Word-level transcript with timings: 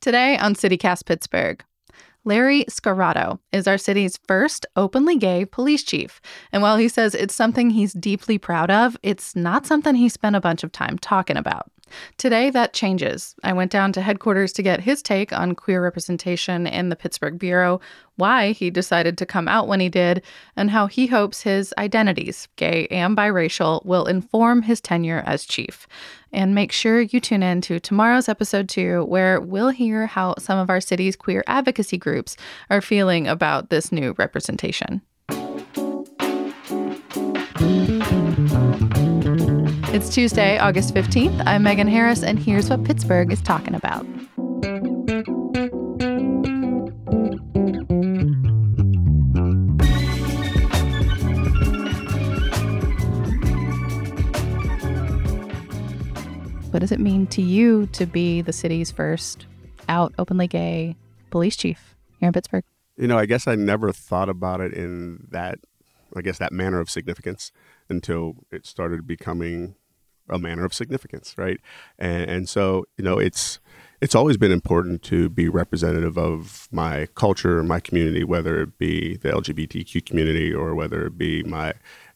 Today 0.00 0.38
on 0.38 0.54
CityCast 0.54 1.04
Pittsburgh, 1.04 1.62
Larry 2.24 2.64
Scirotto 2.70 3.38
is 3.52 3.68
our 3.68 3.76
city's 3.76 4.18
first 4.26 4.64
openly 4.74 5.18
gay 5.18 5.44
police 5.44 5.82
chief. 5.82 6.22
And 6.52 6.62
while 6.62 6.78
he 6.78 6.88
says 6.88 7.14
it's 7.14 7.34
something 7.34 7.68
he's 7.68 7.92
deeply 7.92 8.38
proud 8.38 8.70
of, 8.70 8.96
it's 9.02 9.36
not 9.36 9.66
something 9.66 9.94
he 9.94 10.08
spent 10.08 10.36
a 10.36 10.40
bunch 10.40 10.64
of 10.64 10.72
time 10.72 10.96
talking 10.96 11.36
about. 11.36 11.70
Today, 12.16 12.50
that 12.50 12.72
changes. 12.72 13.34
I 13.42 13.52
went 13.52 13.70
down 13.70 13.92
to 13.92 14.00
headquarters 14.00 14.52
to 14.54 14.62
get 14.62 14.80
his 14.80 15.02
take 15.02 15.32
on 15.32 15.54
queer 15.54 15.82
representation 15.82 16.66
in 16.66 16.88
the 16.88 16.96
Pittsburgh 16.96 17.38
Bureau, 17.38 17.80
why 18.16 18.52
he 18.52 18.70
decided 18.70 19.16
to 19.18 19.26
come 19.26 19.48
out 19.48 19.66
when 19.66 19.80
he 19.80 19.88
did, 19.88 20.22
and 20.56 20.70
how 20.70 20.86
he 20.86 21.06
hopes 21.06 21.42
his 21.42 21.72
identities, 21.78 22.48
gay 22.56 22.86
and 22.88 23.16
biracial, 23.16 23.84
will 23.84 24.06
inform 24.06 24.62
his 24.62 24.80
tenure 24.80 25.22
as 25.26 25.44
chief. 25.44 25.86
And 26.32 26.54
make 26.54 26.72
sure 26.72 27.00
you 27.00 27.18
tune 27.18 27.42
in 27.42 27.60
to 27.62 27.80
tomorrow's 27.80 28.28
episode 28.28 28.68
two, 28.68 29.04
where 29.04 29.40
we'll 29.40 29.70
hear 29.70 30.06
how 30.06 30.34
some 30.38 30.58
of 30.58 30.70
our 30.70 30.80
city's 30.80 31.16
queer 31.16 31.42
advocacy 31.46 31.98
groups 31.98 32.36
are 32.68 32.80
feeling 32.80 33.26
about 33.26 33.70
this 33.70 33.90
new 33.90 34.14
representation. 34.18 35.02
It's 39.92 40.08
Tuesday, 40.08 40.56
August 40.56 40.94
15th. 40.94 41.42
I'm 41.46 41.64
Megan 41.64 41.88
Harris, 41.88 42.22
and 42.22 42.38
here's 42.38 42.70
what 42.70 42.84
Pittsburgh 42.84 43.32
is 43.32 43.42
talking 43.42 43.74
about. 43.74 44.04
What 56.70 56.78
does 56.78 56.92
it 56.92 57.00
mean 57.00 57.26
to 57.26 57.42
you 57.42 57.86
to 57.88 58.06
be 58.06 58.42
the 58.42 58.52
city's 58.52 58.92
first 58.92 59.46
out 59.88 60.14
openly 60.20 60.46
gay 60.46 60.94
police 61.30 61.56
chief 61.56 61.96
here 62.20 62.28
in 62.28 62.32
Pittsburgh? 62.32 62.62
You 62.96 63.08
know, 63.08 63.18
I 63.18 63.26
guess 63.26 63.48
I 63.48 63.56
never 63.56 63.90
thought 63.92 64.28
about 64.28 64.60
it 64.60 64.72
in 64.72 65.26
that, 65.32 65.58
I 66.14 66.20
guess, 66.20 66.38
that 66.38 66.52
manner 66.52 66.78
of 66.78 66.88
significance 66.88 67.50
until 67.88 68.36
it 68.52 68.66
started 68.66 69.04
becoming 69.04 69.74
a 70.30 70.38
manner 70.38 70.64
of 70.64 70.74
significance, 70.74 71.34
right? 71.36 71.60
And, 71.98 72.30
and 72.30 72.48
so, 72.48 72.86
you 72.96 73.04
know, 73.04 73.18
it's 73.18 73.60
it's 74.00 74.14
always 74.14 74.38
been 74.38 74.52
important 74.52 75.02
to 75.02 75.28
be 75.28 75.48
representative 75.48 76.16
of 76.16 76.68
my 76.72 77.06
culture, 77.14 77.62
my 77.62 77.80
community, 77.80 78.24
whether 78.24 78.62
it 78.62 78.78
be 78.78 79.16
the 79.18 79.28
LGBTQ 79.28 80.06
community 80.06 80.54
or 80.54 80.74
whether 80.74 81.06
it 81.06 81.18
be 81.18 81.42
my 81.42 81.74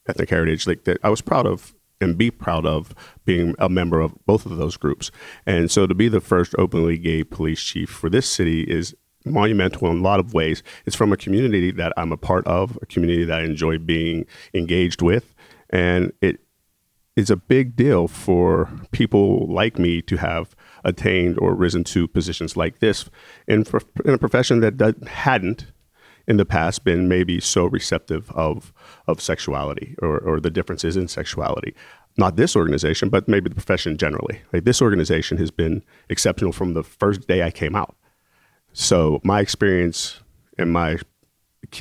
ethnic 0.08 0.30
heritage. 0.30 0.66
Like 0.66 0.84
that, 0.84 0.98
I 1.02 1.11
was 1.11 1.20
proud 1.20 1.46
of 1.46 1.74
and 2.00 2.16
be 2.16 2.30
proud 2.30 2.66
of 2.66 2.94
being 3.24 3.55
a 3.58 3.68
member 3.68 4.00
of 4.00 4.14
both 4.27 4.46
of 4.46 4.56
those 4.56 4.77
groups. 4.77 5.10
And 5.46 5.70
so 5.70 5.86
to 5.86 5.94
be 5.94 6.08
the 6.08 6.20
first 6.20 6.55
openly 6.58 6.98
gay 6.98 7.22
police 7.22 7.62
chief 7.62 7.90
for 7.90 8.08
this 8.08 8.28
city 8.28 8.62
is 8.62 8.94
monumental 9.24 9.90
in 9.90 9.98
a 9.98 10.02
lot 10.02 10.20
of 10.20 10.34
ways. 10.34 10.62
It's 10.86 10.96
from 10.96 11.12
a 11.12 11.16
community 11.16 11.70
that 11.72 11.92
I'm 11.96 12.12
a 12.12 12.16
part 12.16 12.46
of, 12.46 12.78
a 12.83 12.86
community 12.86 13.24
that 13.24 13.40
I 13.40 13.44
enjoy 13.44 13.78
being 13.78 14.27
engaged 14.52 15.02
with. 15.02 15.34
And 15.70 16.12
it 16.20 16.40
is 17.17 17.30
a 17.30 17.36
big 17.36 17.77
deal 17.77 18.08
for 18.08 18.69
people 18.91 19.47
like 19.47 19.79
me 19.79 20.02
to 20.02 20.17
have 20.17 20.57
attained 20.85 21.39
or 21.39 21.55
risen 21.55 21.85
to 21.85 22.08
positions 22.08 22.57
like 22.57 22.80
this 22.80 23.08
in, 23.47 23.64
in 24.05 24.14
a 24.14 24.19
profession 24.19 24.61
that, 24.61 24.79
that 24.79 25.02
hadn't 25.07 25.67
in 26.27 26.36
the 26.36 26.45
past 26.45 26.85
been 26.85 27.08
maybe 27.08 27.39
so 27.39 27.67
receptive 27.67 28.30
of 28.30 28.73
of 29.07 29.20
sexuality 29.20 29.95
or, 30.01 30.19
or 30.19 30.41
the 30.41 30.51
differences 30.51 30.97
in 30.97 31.07
sexuality. 31.07 31.75
Not 32.17 32.36
this 32.36 32.57
organization, 32.57 33.08
but 33.08 33.29
maybe 33.29 33.48
the 33.48 33.55
profession 33.55 33.98
generally. 33.98 34.41
This 34.52 34.81
organization 34.81 35.36
has 35.39 35.51
been 35.51 35.83
exceptional 36.08 36.52
from 36.52 36.75
the 36.75 36.83
first 36.83 37.27
day 37.27 37.42
I 37.42 37.51
came 37.51 37.75
out. 37.75 37.96
So 38.73 39.20
my 39.25 39.41
experience 39.41 40.20
and 40.57 40.73
my 40.73 40.98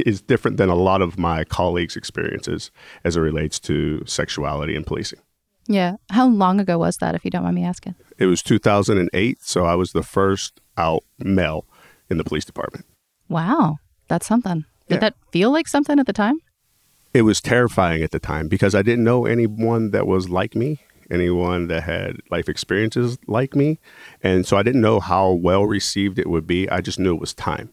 is 0.01 0.21
different 0.21 0.57
than 0.57 0.69
a 0.69 0.75
lot 0.75 1.01
of 1.01 1.17
my 1.17 1.43
colleagues' 1.43 1.95
experiences 1.95 2.71
as 3.03 3.15
it 3.15 3.21
relates 3.21 3.59
to 3.61 4.03
sexuality 4.05 4.75
and 4.75 4.85
policing. 4.85 5.19
Yeah. 5.67 5.95
How 6.09 6.27
long 6.27 6.59
ago 6.59 6.77
was 6.77 6.97
that, 6.97 7.15
if 7.15 7.23
you 7.23 7.31
don't 7.31 7.43
mind 7.43 7.55
me 7.55 7.63
asking? 7.63 7.95
It 8.17 8.25
was 8.25 8.43
2008. 8.43 9.41
So 9.41 9.65
I 9.65 9.75
was 9.75 9.93
the 9.93 10.03
first 10.03 10.59
out 10.77 11.03
male 11.19 11.65
in 12.09 12.17
the 12.17 12.23
police 12.23 12.45
department. 12.45 12.85
Wow. 13.29 13.77
That's 14.07 14.27
something. 14.27 14.65
Did 14.89 14.95
yeah. 14.95 14.99
that 14.99 15.15
feel 15.31 15.51
like 15.51 15.67
something 15.67 15.99
at 15.99 16.05
the 16.05 16.13
time? 16.13 16.39
It 17.13 17.21
was 17.21 17.39
terrifying 17.39 18.03
at 18.03 18.11
the 18.11 18.19
time 18.19 18.47
because 18.47 18.75
I 18.75 18.81
didn't 18.81 19.03
know 19.03 19.25
anyone 19.25 19.91
that 19.91 20.07
was 20.07 20.29
like 20.29 20.55
me, 20.55 20.79
anyone 21.11 21.67
that 21.67 21.83
had 21.83 22.17
life 22.29 22.49
experiences 22.49 23.17
like 23.27 23.55
me. 23.55 23.79
And 24.21 24.45
so 24.45 24.57
I 24.57 24.63
didn't 24.63 24.81
know 24.81 24.99
how 24.99 25.31
well 25.31 25.65
received 25.65 26.19
it 26.19 26.29
would 26.29 26.47
be. 26.47 26.69
I 26.69 26.81
just 26.81 26.99
knew 26.99 27.13
it 27.13 27.21
was 27.21 27.33
time. 27.33 27.71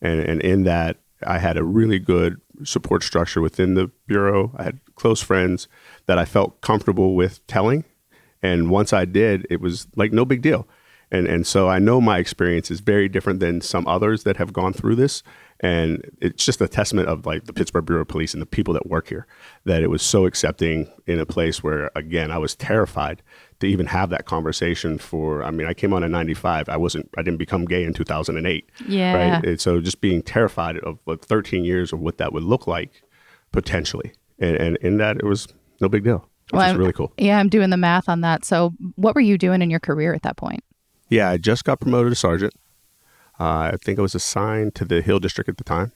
And, 0.00 0.20
and 0.20 0.40
in 0.40 0.64
that, 0.64 0.96
I 1.26 1.38
had 1.38 1.56
a 1.56 1.64
really 1.64 1.98
good 1.98 2.40
support 2.64 3.02
structure 3.02 3.40
within 3.40 3.74
the 3.74 3.90
Bureau. 4.06 4.52
I 4.56 4.64
had 4.64 4.80
close 4.94 5.22
friends 5.22 5.68
that 6.06 6.18
I 6.18 6.24
felt 6.24 6.60
comfortable 6.60 7.14
with 7.14 7.46
telling. 7.46 7.84
And 8.42 8.70
once 8.70 8.92
I 8.92 9.04
did, 9.04 9.46
it 9.50 9.60
was 9.60 9.88
like 9.96 10.12
no 10.12 10.24
big 10.24 10.42
deal. 10.42 10.68
And, 11.10 11.26
and 11.26 11.46
so 11.46 11.68
I 11.68 11.78
know 11.78 12.00
my 12.00 12.18
experience 12.18 12.70
is 12.70 12.80
very 12.80 13.08
different 13.08 13.40
than 13.40 13.60
some 13.60 13.86
others 13.88 14.24
that 14.24 14.36
have 14.36 14.52
gone 14.52 14.72
through 14.72 14.96
this. 14.96 15.22
And 15.60 16.16
it's 16.20 16.44
just 16.44 16.60
a 16.60 16.68
testament 16.68 17.08
of 17.08 17.26
like 17.26 17.44
the 17.44 17.52
Pittsburgh 17.52 17.86
Bureau 17.86 18.02
of 18.02 18.08
Police 18.08 18.34
and 18.34 18.42
the 18.42 18.46
people 18.46 18.74
that 18.74 18.86
work 18.86 19.08
here 19.08 19.26
that 19.64 19.82
it 19.82 19.90
was 19.90 20.02
so 20.02 20.26
accepting 20.26 20.88
in 21.06 21.18
a 21.18 21.26
place 21.26 21.62
where, 21.62 21.90
again, 21.96 22.30
I 22.30 22.38
was 22.38 22.54
terrified 22.54 23.22
to 23.60 23.66
even 23.66 23.86
have 23.86 24.10
that 24.10 24.24
conversation 24.24 24.98
for, 24.98 25.42
I 25.42 25.50
mean, 25.50 25.66
I 25.66 25.74
came 25.74 25.92
on 25.92 26.04
in 26.04 26.12
95. 26.12 26.68
I 26.68 26.76
wasn't, 26.76 27.10
I 27.18 27.22
didn't 27.22 27.38
become 27.38 27.64
gay 27.64 27.84
in 27.84 27.92
2008. 27.92 28.70
Yeah. 28.86 29.14
Right. 29.14 29.44
And 29.44 29.60
so 29.60 29.80
just 29.80 30.00
being 30.00 30.22
terrified 30.22 30.78
of 30.78 30.98
like 31.06 31.24
13 31.24 31.64
years 31.64 31.92
of 31.92 32.00
what 32.00 32.18
that 32.18 32.32
would 32.32 32.44
look 32.44 32.66
like 32.66 33.02
potentially. 33.52 34.12
And, 34.38 34.56
and 34.56 34.76
in 34.76 34.98
that, 34.98 35.16
it 35.16 35.24
was 35.24 35.48
no 35.80 35.88
big 35.88 36.04
deal. 36.04 36.28
Which 36.50 36.58
well, 36.58 36.78
really 36.78 36.92
cool. 36.94 37.12
Yeah, 37.18 37.38
I'm 37.38 37.50
doing 37.50 37.68
the 37.68 37.76
math 37.76 38.08
on 38.08 38.22
that. 38.22 38.42
So, 38.42 38.72
what 38.94 39.14
were 39.14 39.20
you 39.20 39.36
doing 39.36 39.60
in 39.60 39.68
your 39.68 39.80
career 39.80 40.14
at 40.14 40.22
that 40.22 40.38
point? 40.38 40.64
Yeah, 41.10 41.28
I 41.28 41.36
just 41.36 41.64
got 41.64 41.78
promoted 41.78 42.10
to 42.12 42.16
sergeant. 42.16 42.54
Uh, 43.38 43.72
I 43.72 43.76
think 43.82 43.98
I 43.98 44.02
was 44.02 44.14
assigned 44.14 44.74
to 44.76 44.86
the 44.86 45.02
Hill 45.02 45.18
District 45.18 45.50
at 45.50 45.58
the 45.58 45.64
time. 45.64 45.92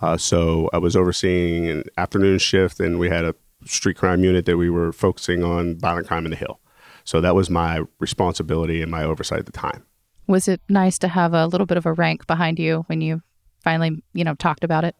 Uh, 0.00 0.16
so 0.16 0.68
I 0.72 0.78
was 0.78 0.96
overseeing 0.96 1.68
an 1.68 1.84
afternoon 1.96 2.38
shift, 2.38 2.80
and 2.80 2.98
we 2.98 3.08
had 3.08 3.24
a 3.24 3.34
street 3.64 3.96
crime 3.96 4.24
unit 4.24 4.44
that 4.46 4.56
we 4.56 4.68
were 4.68 4.92
focusing 4.92 5.42
on 5.42 5.78
violent 5.78 6.06
crime 6.06 6.24
in 6.26 6.30
the 6.30 6.36
Hill. 6.36 6.60
So 7.06 7.22
that 7.22 7.34
was 7.34 7.48
my 7.48 7.82
responsibility 7.98 8.82
and 8.82 8.90
my 8.90 9.02
oversight 9.04 9.38
at 9.38 9.46
the 9.46 9.52
time. 9.52 9.86
Was 10.26 10.48
it 10.48 10.60
nice 10.68 10.98
to 10.98 11.08
have 11.08 11.32
a 11.32 11.46
little 11.46 11.66
bit 11.66 11.78
of 11.78 11.86
a 11.86 11.92
rank 11.92 12.26
behind 12.26 12.58
you 12.58 12.84
when 12.88 13.00
you 13.00 13.22
finally, 13.62 14.02
you 14.12 14.24
know, 14.24 14.34
talked 14.34 14.64
about 14.64 14.84
it? 14.84 14.94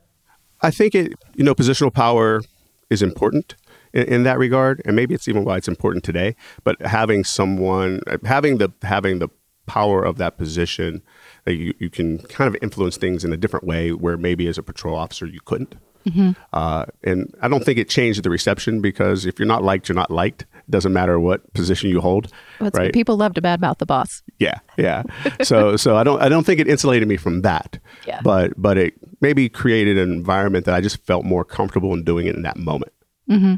I 0.62 0.70
think 0.70 0.94
it, 0.94 1.12
you 1.34 1.44
know, 1.44 1.54
positional 1.54 1.92
power 1.92 2.40
is 2.88 3.02
important 3.02 3.56
in, 3.92 4.04
in 4.04 4.22
that 4.22 4.38
regard, 4.38 4.80
and 4.86 4.96
maybe 4.96 5.14
it's 5.14 5.28
even 5.28 5.44
why 5.44 5.58
it's 5.58 5.69
important 5.69 6.04
today. 6.04 6.36
But 6.64 6.80
having 6.80 7.25
someone, 7.25 8.00
having 8.25 8.58
the 8.58 8.72
having 8.82 9.19
the 9.19 9.28
power 9.66 10.04
of 10.04 10.16
that 10.16 10.38
position 10.38 11.02
you, 11.46 11.75
you 11.78 11.90
can 11.90 12.19
kind 12.19 12.48
of 12.48 12.56
influence 12.62 12.96
things 12.96 13.25
in 13.25 13.32
a 13.32 13.36
different 13.36 13.66
way 13.66 13.92
where 13.92 14.16
maybe 14.16 14.46
as 14.46 14.58
a 14.58 14.62
patrol 14.62 14.96
officer 14.96 15.26
you 15.26 15.40
couldn't. 15.44 15.75
Mm-hmm. 16.06 16.32
Uh, 16.52 16.86
and 17.02 17.34
I 17.42 17.48
don't 17.48 17.64
think 17.64 17.78
it 17.78 17.88
changed 17.88 18.22
the 18.22 18.30
reception 18.30 18.80
because 18.80 19.26
if 19.26 19.38
you're 19.38 19.46
not 19.46 19.64
liked, 19.64 19.88
you're 19.88 19.96
not 19.96 20.10
liked. 20.10 20.46
Doesn't 20.68 20.92
matter 20.92 21.20
what 21.20 21.52
position 21.54 21.90
you 21.90 22.00
hold. 22.00 22.32
Well, 22.60 22.70
right? 22.74 22.92
People 22.92 23.16
love 23.16 23.34
to 23.34 23.42
badmouth 23.42 23.78
the 23.78 23.86
boss. 23.86 24.22
Yeah, 24.38 24.58
yeah. 24.76 25.04
so, 25.42 25.76
so 25.76 25.96
I 25.96 26.04
don't, 26.04 26.20
I 26.20 26.28
don't 26.28 26.44
think 26.44 26.60
it 26.60 26.68
insulated 26.68 27.08
me 27.08 27.16
from 27.16 27.42
that. 27.42 27.78
Yeah. 28.06 28.20
But, 28.22 28.52
but 28.56 28.76
it 28.78 28.94
maybe 29.20 29.48
created 29.48 29.98
an 29.98 30.12
environment 30.12 30.64
that 30.66 30.74
I 30.74 30.80
just 30.80 31.04
felt 31.04 31.24
more 31.24 31.44
comfortable 31.44 31.92
in 31.94 32.04
doing 32.04 32.26
it 32.26 32.34
in 32.34 32.42
that 32.42 32.56
moment. 32.56 32.92
Mm-hmm. 33.30 33.54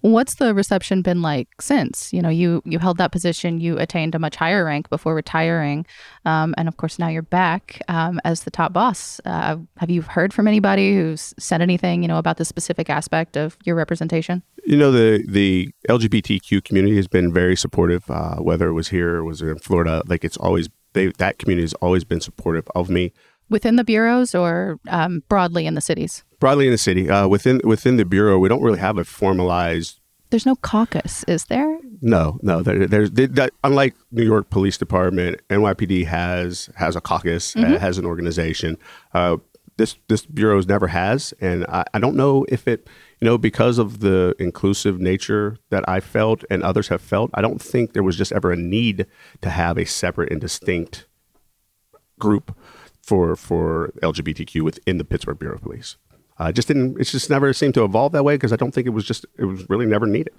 What's 0.00 0.36
the 0.36 0.54
reception 0.54 1.02
been 1.02 1.22
like 1.22 1.48
since? 1.60 2.12
You 2.12 2.22
know, 2.22 2.28
you 2.28 2.62
you 2.64 2.78
held 2.78 2.98
that 2.98 3.12
position, 3.12 3.60
you 3.60 3.78
attained 3.78 4.14
a 4.14 4.18
much 4.18 4.36
higher 4.36 4.64
rank 4.64 4.88
before 4.88 5.14
retiring, 5.14 5.86
um, 6.24 6.54
and 6.56 6.68
of 6.68 6.76
course 6.76 6.98
now 6.98 7.08
you're 7.08 7.22
back 7.22 7.80
um, 7.88 8.20
as 8.24 8.44
the 8.44 8.50
top 8.50 8.72
boss. 8.72 9.20
Uh, 9.24 9.56
have 9.78 9.90
you 9.90 10.02
heard 10.02 10.32
from 10.32 10.48
anybody 10.48 10.94
who's 10.94 11.34
said 11.38 11.60
anything, 11.60 12.02
you 12.02 12.08
know, 12.08 12.18
about 12.18 12.36
the 12.36 12.44
specific 12.44 12.90
aspect 12.90 13.36
of 13.36 13.56
your 13.64 13.76
representation? 13.76 14.42
You 14.66 14.76
know, 14.76 14.90
the 14.90 15.24
the 15.28 15.70
LGBTQ 15.88 16.64
community 16.64 16.96
has 16.96 17.08
been 17.08 17.32
very 17.32 17.56
supportive. 17.56 18.10
Uh, 18.10 18.36
whether 18.36 18.68
it 18.68 18.72
was 18.72 18.88
here 18.88 19.16
or 19.16 19.24
was 19.24 19.40
in 19.40 19.58
Florida, 19.58 20.02
like 20.06 20.24
it's 20.24 20.36
always 20.36 20.68
they 20.92 21.08
that 21.18 21.38
community 21.38 21.62
has 21.62 21.74
always 21.74 22.04
been 22.04 22.20
supportive 22.20 22.66
of 22.74 22.90
me 22.90 23.12
within 23.48 23.76
the 23.76 23.84
bureaus 23.84 24.34
or 24.34 24.78
um, 24.88 25.22
broadly 25.28 25.66
in 25.66 25.74
the 25.74 25.80
cities? 25.80 26.24
Broadly 26.38 26.66
in 26.66 26.72
the 26.72 26.78
city, 26.78 27.08
uh, 27.08 27.28
within 27.28 27.60
within 27.64 27.96
the 27.96 28.04
bureau, 28.04 28.38
we 28.38 28.48
don't 28.48 28.62
really 28.62 28.78
have 28.78 28.98
a 28.98 29.04
formalized. 29.04 30.00
There's 30.30 30.46
no 30.46 30.56
caucus, 30.56 31.24
is 31.28 31.44
there? 31.44 31.78
No, 32.02 32.38
no. 32.42 32.60
There, 32.60 32.88
there's 32.88 33.12
that, 33.12 33.52
unlike 33.62 33.94
New 34.10 34.24
York 34.24 34.50
Police 34.50 34.76
Department, 34.76 35.40
NYPD 35.48 36.06
has 36.06 36.68
has 36.76 36.96
a 36.96 37.00
caucus, 37.00 37.54
mm-hmm. 37.54 37.74
has 37.74 37.96
an 37.96 38.04
organization. 38.04 38.76
Uh, 39.14 39.36
this 39.76 39.96
this 40.08 40.26
bureau 40.26 40.60
never 40.62 40.88
has, 40.88 41.32
and 41.40 41.64
I, 41.66 41.84
I 41.94 41.98
don't 41.98 42.16
know 42.16 42.44
if 42.48 42.66
it 42.66 42.88
you 43.20 43.24
know, 43.24 43.38
because 43.38 43.78
of 43.78 44.00
the 44.00 44.34
inclusive 44.38 45.00
nature 45.00 45.56
that 45.70 45.88
I 45.88 46.00
felt 46.00 46.44
and 46.50 46.62
others 46.62 46.88
have 46.88 47.00
felt, 47.00 47.30
I 47.32 47.40
don't 47.40 47.60
think 47.60 47.92
there 47.92 48.02
was 48.02 48.16
just 48.16 48.32
ever 48.32 48.52
a 48.52 48.56
need 48.56 49.06
to 49.40 49.50
have 49.50 49.78
a 49.78 49.86
separate 49.86 50.30
and 50.30 50.40
distinct 50.40 51.06
group 52.18 52.56
for 53.02 53.36
for 53.36 53.92
LGBTQ 54.02 54.62
within 54.62 54.98
the 54.98 55.04
Pittsburgh 55.04 55.38
Bureau 55.38 55.54
of 55.54 55.62
Police. 55.62 55.96
Uh, 56.38 56.52
just 56.52 56.68
didn't. 56.68 57.00
It's 57.00 57.12
just 57.12 57.30
never 57.30 57.52
seemed 57.52 57.74
to 57.74 57.84
evolve 57.84 58.12
that 58.12 58.24
way 58.24 58.34
because 58.34 58.52
I 58.52 58.56
don't 58.56 58.72
think 58.72 58.86
it 58.86 58.90
was 58.90 59.06
just. 59.06 59.24
It 59.38 59.46
was 59.46 59.68
really 59.70 59.86
never 59.86 60.06
needed. 60.06 60.34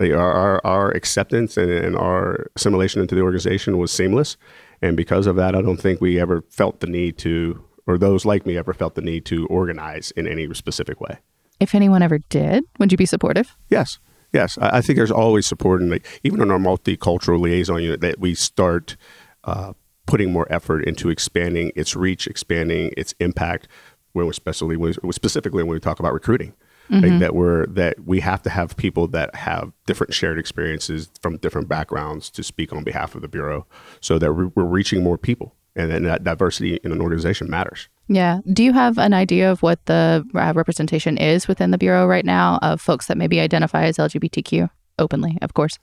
Our 0.00 0.14
our, 0.14 0.66
our 0.66 0.90
acceptance 0.90 1.56
and, 1.56 1.70
and, 1.70 1.96
our 1.96 2.50
assimilation 2.56 3.00
into 3.00 3.14
the 3.14 3.22
organization 3.22 3.78
was 3.78 3.90
seamless, 3.90 4.36
and 4.82 4.96
because 4.96 5.26
of 5.26 5.36
that, 5.36 5.54
I 5.56 5.62
don't 5.62 5.76
think 5.76 6.00
we 6.00 6.20
ever 6.20 6.44
felt 6.48 6.80
the 6.80 6.86
need 6.86 7.16
to, 7.18 7.64
or 7.86 7.98
those 7.98 8.24
like 8.24 8.46
me 8.46 8.56
ever 8.56 8.72
felt 8.72 8.94
the 8.94 9.02
need 9.02 9.24
to 9.26 9.46
organize 9.46 10.12
in 10.12 10.28
any 10.28 10.52
specific 10.54 11.00
way. 11.00 11.18
If 11.64 11.74
anyone 11.74 12.02
ever 12.02 12.18
did, 12.28 12.62
would 12.78 12.92
you 12.92 12.98
be 12.98 13.06
supportive? 13.06 13.56
Yes. 13.70 13.98
Yes, 14.34 14.58
I, 14.58 14.78
I 14.78 14.80
think 14.82 14.98
there's 14.98 15.10
always 15.10 15.46
support, 15.46 15.80
and 15.80 15.90
like, 15.90 16.06
even 16.22 16.42
in 16.42 16.50
our 16.50 16.58
multicultural 16.58 17.40
liaison 17.40 17.82
unit, 17.82 18.00
that 18.02 18.20
we 18.20 18.34
start 18.34 18.96
uh, 19.44 19.72
putting 20.06 20.30
more 20.30 20.46
effort 20.50 20.84
into 20.84 21.08
expanding 21.08 21.72
its 21.74 21.96
reach, 21.96 22.26
expanding 22.26 22.92
its 22.96 23.14
impact. 23.18 23.66
When 24.12 24.28
especially 24.28 24.76
when, 24.76 24.92
specifically 25.10 25.62
when 25.62 25.72
we 25.72 25.80
talk 25.80 25.98
about 25.98 26.12
recruiting, 26.12 26.52
mm-hmm. 26.90 27.04
like 27.04 27.18
that 27.20 27.34
we're 27.34 27.66
that 27.66 28.04
we 28.04 28.20
have 28.20 28.42
to 28.42 28.50
have 28.50 28.76
people 28.76 29.08
that 29.08 29.34
have 29.34 29.72
different 29.86 30.14
shared 30.14 30.38
experiences 30.38 31.10
from 31.22 31.38
different 31.38 31.68
backgrounds 31.68 32.30
to 32.30 32.42
speak 32.42 32.72
on 32.72 32.84
behalf 32.84 33.14
of 33.16 33.22
the 33.22 33.28
bureau, 33.28 33.66
so 34.00 34.18
that 34.18 34.34
we're, 34.34 34.52
we're 34.54 34.64
reaching 34.64 35.02
more 35.02 35.18
people, 35.18 35.56
and 35.74 35.90
then 35.90 36.02
that 36.04 36.22
diversity 36.22 36.78
in 36.84 36.92
an 36.92 37.00
organization 37.00 37.50
matters. 37.50 37.88
Yeah. 38.08 38.40
Do 38.52 38.62
you 38.62 38.72
have 38.72 38.98
an 38.98 39.14
idea 39.14 39.50
of 39.50 39.62
what 39.62 39.84
the 39.86 40.26
uh, 40.34 40.52
representation 40.54 41.16
is 41.16 41.48
within 41.48 41.70
the 41.70 41.78
bureau 41.78 42.06
right 42.06 42.24
now 42.24 42.58
of 42.62 42.80
folks 42.80 43.06
that 43.06 43.16
maybe 43.16 43.40
identify 43.40 43.84
as 43.84 43.96
LGBTQ 43.96 44.68
openly? 44.98 45.38
Of 45.40 45.54
course. 45.54 45.78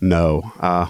No. 0.00 0.42
Uh, 0.58 0.86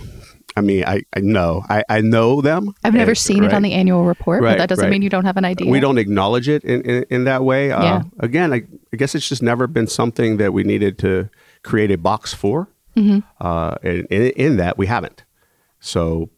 I 0.57 0.61
mean, 0.61 0.85
I, 0.85 1.03
I 1.15 1.21
know. 1.21 1.65
I, 1.69 1.85
I 1.89 2.01
know 2.01 2.41
them. 2.41 2.75
I've 2.85 2.95
never 2.95 3.13
and, 3.13 3.19
seen 3.19 3.41
right? 3.41 3.53
it 3.53 3.55
on 3.55 3.63
the 3.63 3.73
annual 3.73 4.05
report, 4.05 4.43
right, 4.43 4.53
but 4.53 4.59
that 4.59 4.69
doesn't 4.69 4.85
right. 4.85 4.91
mean 4.91 5.03
you 5.03 5.11
don't 5.11 5.25
have 5.25 5.37
an 5.37 5.45
idea. 5.45 5.71
We 5.71 5.81
don't 5.81 5.99
acknowledge 5.99 6.49
it 6.49 6.65
in, 6.65 6.83
in, 6.83 7.05
in 7.11 7.25
that 7.25 7.45
way. 7.45 7.73
Uh, 7.73 7.83
yeah. 7.83 8.03
Again, 8.19 8.53
I, 8.53 8.63
I, 8.93 8.97
guess 8.97 9.15
it's 9.15 9.29
just 9.29 9.43
never 9.43 9.67
been 9.67 9.87
something 9.87 10.37
that 10.39 10.53
we 10.53 10.65
needed 10.65 10.99
to 10.99 11.31
create 11.63 11.91
a 11.91 11.99
box 11.99 12.35
for. 12.35 12.69
Mm-hmm. 12.97 13.21
Uh, 13.41 13.77
and, 13.83 14.07
and, 14.11 14.25
in 14.31 14.57
that, 14.57 14.77
we 14.77 14.87
haven't. 14.87 15.25
So, 15.79 16.31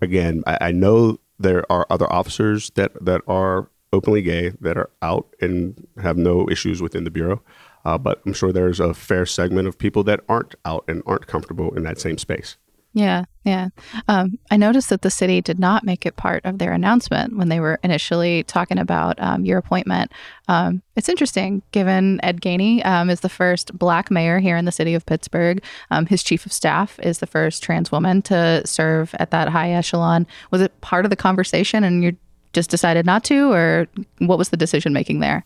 again, 0.00 0.42
I, 0.46 0.58
I 0.60 0.72
know 0.72 1.18
there 1.38 1.70
are 1.72 1.86
other 1.90 2.10
officers 2.12 2.70
that, 2.74 2.92
that 3.04 3.22
are 3.26 3.70
openly 3.94 4.22
gay 4.22 4.50
that 4.60 4.76
are 4.76 4.90
out 5.00 5.34
and 5.40 5.86
have 6.02 6.16
no 6.16 6.48
issues 6.50 6.82
within 6.82 7.04
the 7.04 7.10
Bureau. 7.10 7.42
Uh, 7.84 7.98
but 7.98 8.20
I'm 8.26 8.32
sure 8.32 8.52
there's 8.52 8.80
a 8.80 8.94
fair 8.94 9.26
segment 9.26 9.68
of 9.68 9.78
people 9.78 10.02
that 10.04 10.20
aren't 10.28 10.54
out 10.64 10.84
and 10.88 11.02
aren't 11.06 11.26
comfortable 11.26 11.74
in 11.74 11.82
that 11.84 12.00
same 12.00 12.18
space. 12.18 12.56
Yeah, 12.96 13.24
yeah. 13.42 13.70
Um, 14.06 14.38
I 14.52 14.56
noticed 14.56 14.88
that 14.90 15.02
the 15.02 15.10
city 15.10 15.40
did 15.40 15.58
not 15.58 15.82
make 15.82 16.06
it 16.06 16.14
part 16.14 16.44
of 16.44 16.58
their 16.58 16.72
announcement 16.72 17.36
when 17.36 17.48
they 17.48 17.58
were 17.58 17.80
initially 17.82 18.44
talking 18.44 18.78
about 18.78 19.20
um, 19.20 19.44
your 19.44 19.58
appointment. 19.58 20.12
Um, 20.46 20.80
it's 20.94 21.08
interesting, 21.08 21.62
given 21.72 22.20
Ed 22.22 22.40
Gainey 22.40 22.86
um, 22.86 23.10
is 23.10 23.20
the 23.20 23.28
first 23.28 23.76
black 23.76 24.12
mayor 24.12 24.38
here 24.38 24.56
in 24.56 24.64
the 24.64 24.70
city 24.70 24.94
of 24.94 25.04
Pittsburgh. 25.06 25.60
Um, 25.90 26.06
his 26.06 26.22
chief 26.22 26.46
of 26.46 26.52
staff 26.52 27.00
is 27.02 27.18
the 27.18 27.26
first 27.26 27.64
trans 27.64 27.90
woman 27.90 28.22
to 28.22 28.64
serve 28.64 29.12
at 29.18 29.32
that 29.32 29.48
high 29.48 29.72
echelon. 29.72 30.24
Was 30.52 30.60
it 30.60 30.80
part 30.80 31.04
of 31.04 31.10
the 31.10 31.16
conversation 31.16 31.82
and 31.82 32.04
you 32.04 32.16
just 32.54 32.70
decided 32.70 33.04
not 33.04 33.24
to, 33.24 33.52
or 33.52 33.86
what 34.18 34.38
was 34.38 34.48
the 34.48 34.56
decision 34.56 34.92
making 34.92 35.20
there? 35.20 35.44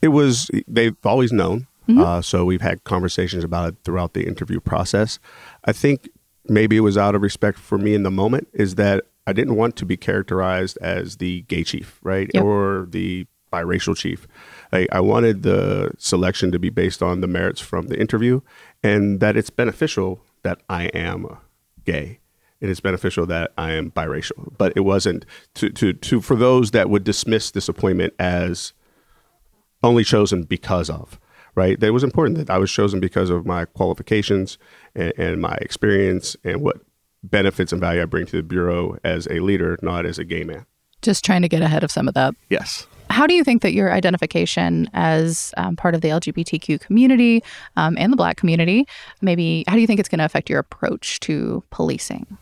It 0.00 0.08
was, 0.08 0.50
they've 0.66 0.96
always 1.04 1.32
known. 1.32 1.66
Mm-hmm. 1.88 2.00
Uh, 2.00 2.22
so 2.22 2.44
we've 2.44 2.60
had 2.60 2.84
conversations 2.84 3.44
about 3.44 3.68
it 3.68 3.76
throughout 3.82 4.14
the 4.14 4.26
interview 4.26 4.60
process. 4.60 5.18
I 5.64 5.72
think 5.72 6.08
maybe 6.48 6.76
it 6.76 6.80
was 6.80 6.96
out 6.96 7.14
of 7.14 7.22
respect 7.22 7.58
for 7.58 7.78
me 7.78 7.94
in 7.94 8.02
the 8.02 8.10
moment, 8.10 8.48
is 8.52 8.76
that 8.76 9.04
I 9.26 9.32
didn't 9.32 9.56
want 9.56 9.76
to 9.76 9.86
be 9.86 9.96
characterized 9.96 10.78
as 10.80 11.16
the 11.16 11.42
gay 11.42 11.64
chief, 11.64 11.98
right? 12.02 12.30
Yep. 12.32 12.44
Or 12.44 12.86
the 12.88 13.26
biracial 13.52 13.96
chief. 13.96 14.26
I, 14.72 14.86
I 14.92 15.00
wanted 15.00 15.42
the 15.42 15.90
selection 15.98 16.52
to 16.52 16.58
be 16.58 16.70
based 16.70 17.02
on 17.02 17.20
the 17.22 17.26
merits 17.26 17.60
from 17.60 17.86
the 17.88 17.98
interview 17.98 18.40
and 18.82 19.20
that 19.20 19.36
it's 19.36 19.50
beneficial 19.50 20.20
that 20.42 20.60
I 20.68 20.84
am 20.88 21.38
gay. 21.84 22.20
It 22.60 22.68
is 22.68 22.80
beneficial 22.80 23.24
that 23.26 23.52
I 23.56 23.72
am 23.72 23.90
biracial, 23.92 24.52
but 24.58 24.72
it 24.74 24.80
wasn't 24.80 25.24
to, 25.54 25.70
to, 25.70 25.92
to 25.92 26.20
for 26.20 26.34
those 26.34 26.72
that 26.72 26.90
would 26.90 27.04
dismiss 27.04 27.50
this 27.52 27.68
appointment 27.68 28.14
as 28.18 28.72
only 29.82 30.04
chosen 30.04 30.42
because 30.42 30.90
of 30.90 31.20
right? 31.58 31.80
That 31.80 31.88
it 31.88 31.90
was 31.90 32.04
important 32.04 32.38
that 32.38 32.50
I 32.50 32.58
was 32.58 32.70
chosen 32.70 33.00
because 33.00 33.30
of 33.30 33.44
my 33.44 33.64
qualifications 33.64 34.58
and, 34.94 35.12
and, 35.18 35.40
my 35.40 35.56
experience 35.60 36.36
and 36.44 36.62
what 36.62 36.76
benefits 37.24 37.72
and 37.72 37.80
value 37.80 38.00
I 38.00 38.04
bring 38.04 38.26
to 38.26 38.36
the 38.36 38.42
Bureau 38.44 38.96
as 39.02 39.26
a 39.28 39.40
leader, 39.40 39.76
not 39.82 40.06
as 40.06 40.20
a 40.20 40.24
gay 40.24 40.44
man. 40.44 40.66
Just 41.02 41.24
trying 41.24 41.42
to 41.42 41.48
get 41.48 41.60
ahead 41.60 41.82
of 41.82 41.90
some 41.90 42.06
of 42.06 42.14
that. 42.14 42.34
Yes. 42.48 42.86
How 43.10 43.26
do 43.26 43.34
you 43.34 43.42
think 43.42 43.62
that 43.62 43.72
your 43.72 43.92
identification 43.92 44.88
as 44.92 45.52
um, 45.56 45.74
part 45.74 45.96
of 45.96 46.00
the 46.00 46.08
LGBTQ 46.08 46.80
community 46.80 47.42
um, 47.76 47.96
and 47.98 48.12
the 48.12 48.16
Black 48.16 48.36
community, 48.36 48.86
maybe, 49.20 49.64
how 49.66 49.74
do 49.74 49.80
you 49.80 49.86
think 49.86 49.98
it's 49.98 50.08
going 50.08 50.18
to 50.20 50.24
affect 50.24 50.48
your 50.48 50.60
approach 50.60 51.18
to 51.20 51.64
policing? 51.70 52.38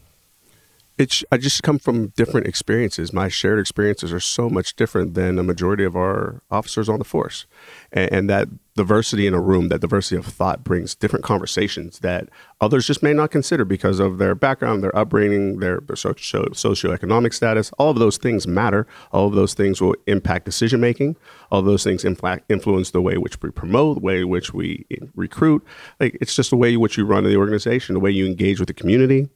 It's 0.98 1.22
I 1.30 1.36
just 1.36 1.62
come 1.62 1.78
from 1.78 2.08
different 2.08 2.46
experiences. 2.46 3.12
My 3.12 3.28
shared 3.28 3.58
experiences 3.58 4.12
are 4.12 4.20
so 4.20 4.48
much 4.48 4.76
different 4.76 5.14
than 5.14 5.36
the 5.36 5.42
majority 5.42 5.84
of 5.84 5.94
our 5.94 6.42
officers 6.50 6.88
on 6.88 6.98
the 6.98 7.04
force, 7.04 7.46
and, 7.92 8.12
and, 8.12 8.30
that 8.30 8.48
diversity 8.74 9.26
in 9.26 9.34
a 9.34 9.40
room, 9.40 9.68
that 9.68 9.80
diversity 9.80 10.16
of 10.16 10.26
thought, 10.26 10.64
brings 10.64 10.94
different 10.94 11.24
conversations 11.24 11.98
that 12.00 12.28
others 12.60 12.86
just 12.86 13.02
may 13.02 13.12
not 13.12 13.30
consider 13.30 13.64
because 13.64 14.00
of 14.00 14.18
their 14.18 14.34
background, 14.34 14.82
their 14.82 14.96
upbringing, 14.96 15.60
their, 15.60 15.80
socio- 15.94 16.44
socioeconomic 16.46 17.32
status. 17.32 17.70
All 17.78 17.90
of 17.90 17.98
those 17.98 18.18
things 18.18 18.46
matter. 18.46 18.86
All 19.12 19.26
of 19.26 19.34
those 19.34 19.54
things 19.54 19.80
will 19.80 19.94
impact 20.06 20.44
decision 20.44 20.80
making. 20.80 21.16
All 21.50 21.62
those 21.62 21.84
things 21.84 22.04
influence 22.04 22.90
the 22.90 23.02
way 23.02 23.14
in 23.14 23.22
which 23.22 23.40
we 23.40 23.50
promote, 23.50 23.96
the 23.96 24.04
way 24.04 24.20
in 24.20 24.28
which 24.28 24.52
we 24.52 24.86
eh, 24.90 24.96
recruit. 25.14 25.64
Like 25.98 26.16
it's 26.20 26.34
just 26.34 26.50
the 26.50 26.56
way 26.56 26.74
in 26.74 26.80
which 26.80 26.98
you 26.98 27.06
run 27.06 27.24
the 27.24 27.36
organization, 27.36 27.94
the 27.94 28.00
way 28.00 28.10
you 28.10 28.26
engage 28.26 28.58
with 28.60 28.68
the 28.68 28.74
community 28.74 29.28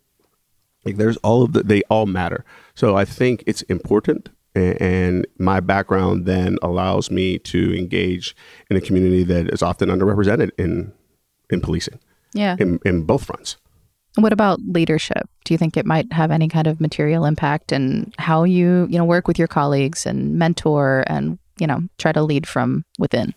like 0.85 0.97
there's 0.97 1.17
all 1.19 1.43
of 1.43 1.53
the, 1.53 1.63
they 1.63 1.83
all 1.91 2.07
matter. 2.07 2.45
So 2.75 2.97
I 2.97 3.05
think 3.05 3.45
it's 3.47 3.63
important. 3.63 4.31
And, 4.55 4.83
and 4.83 5.27
my 5.39 5.61
background 5.61 6.27
then 6.27 6.59
allows 6.63 7.11
me 7.11 7.39
to 7.39 7.77
engage 7.77 8.35
in 8.69 8.77
a 8.77 8.81
community 8.81 9.23
that 9.25 9.53
is 9.53 9.63
often 9.63 9.89
underrepresented 9.89 10.51
in, 10.59 10.93
in 11.51 11.61
policing. 11.61 12.01
Yeah. 12.33 12.57
In, 12.59 12.79
in 12.85 13.03
both 13.03 13.25
fronts. 13.25 13.57
What 14.17 14.33
about 14.33 14.59
leadership? 14.67 15.29
Do 15.45 15.55
you 15.55 15.59
think 15.59 15.77
it 15.77 15.87
might 15.87 16.13
have 16.13 16.33
any 16.33 16.49
kind 16.49 16.67
of 16.67 16.81
material 16.81 17.25
impact 17.25 17.71
in 17.71 18.13
how 18.19 18.45
you, 18.45 18.89
you 18.91 18.99
know, 18.99 19.05
work 19.05 19.29
with 19.29 19.39
your 19.39 19.49
colleagues 19.49 20.05
and 20.05 20.37
mentor 20.37 21.05
and, 21.07 21.39
you 21.59 21.67
know, 21.67 21.83
try 21.99 22.11
to 22.11 22.23
lead 22.23 22.49
from 22.49 22.85
within? 22.99 23.35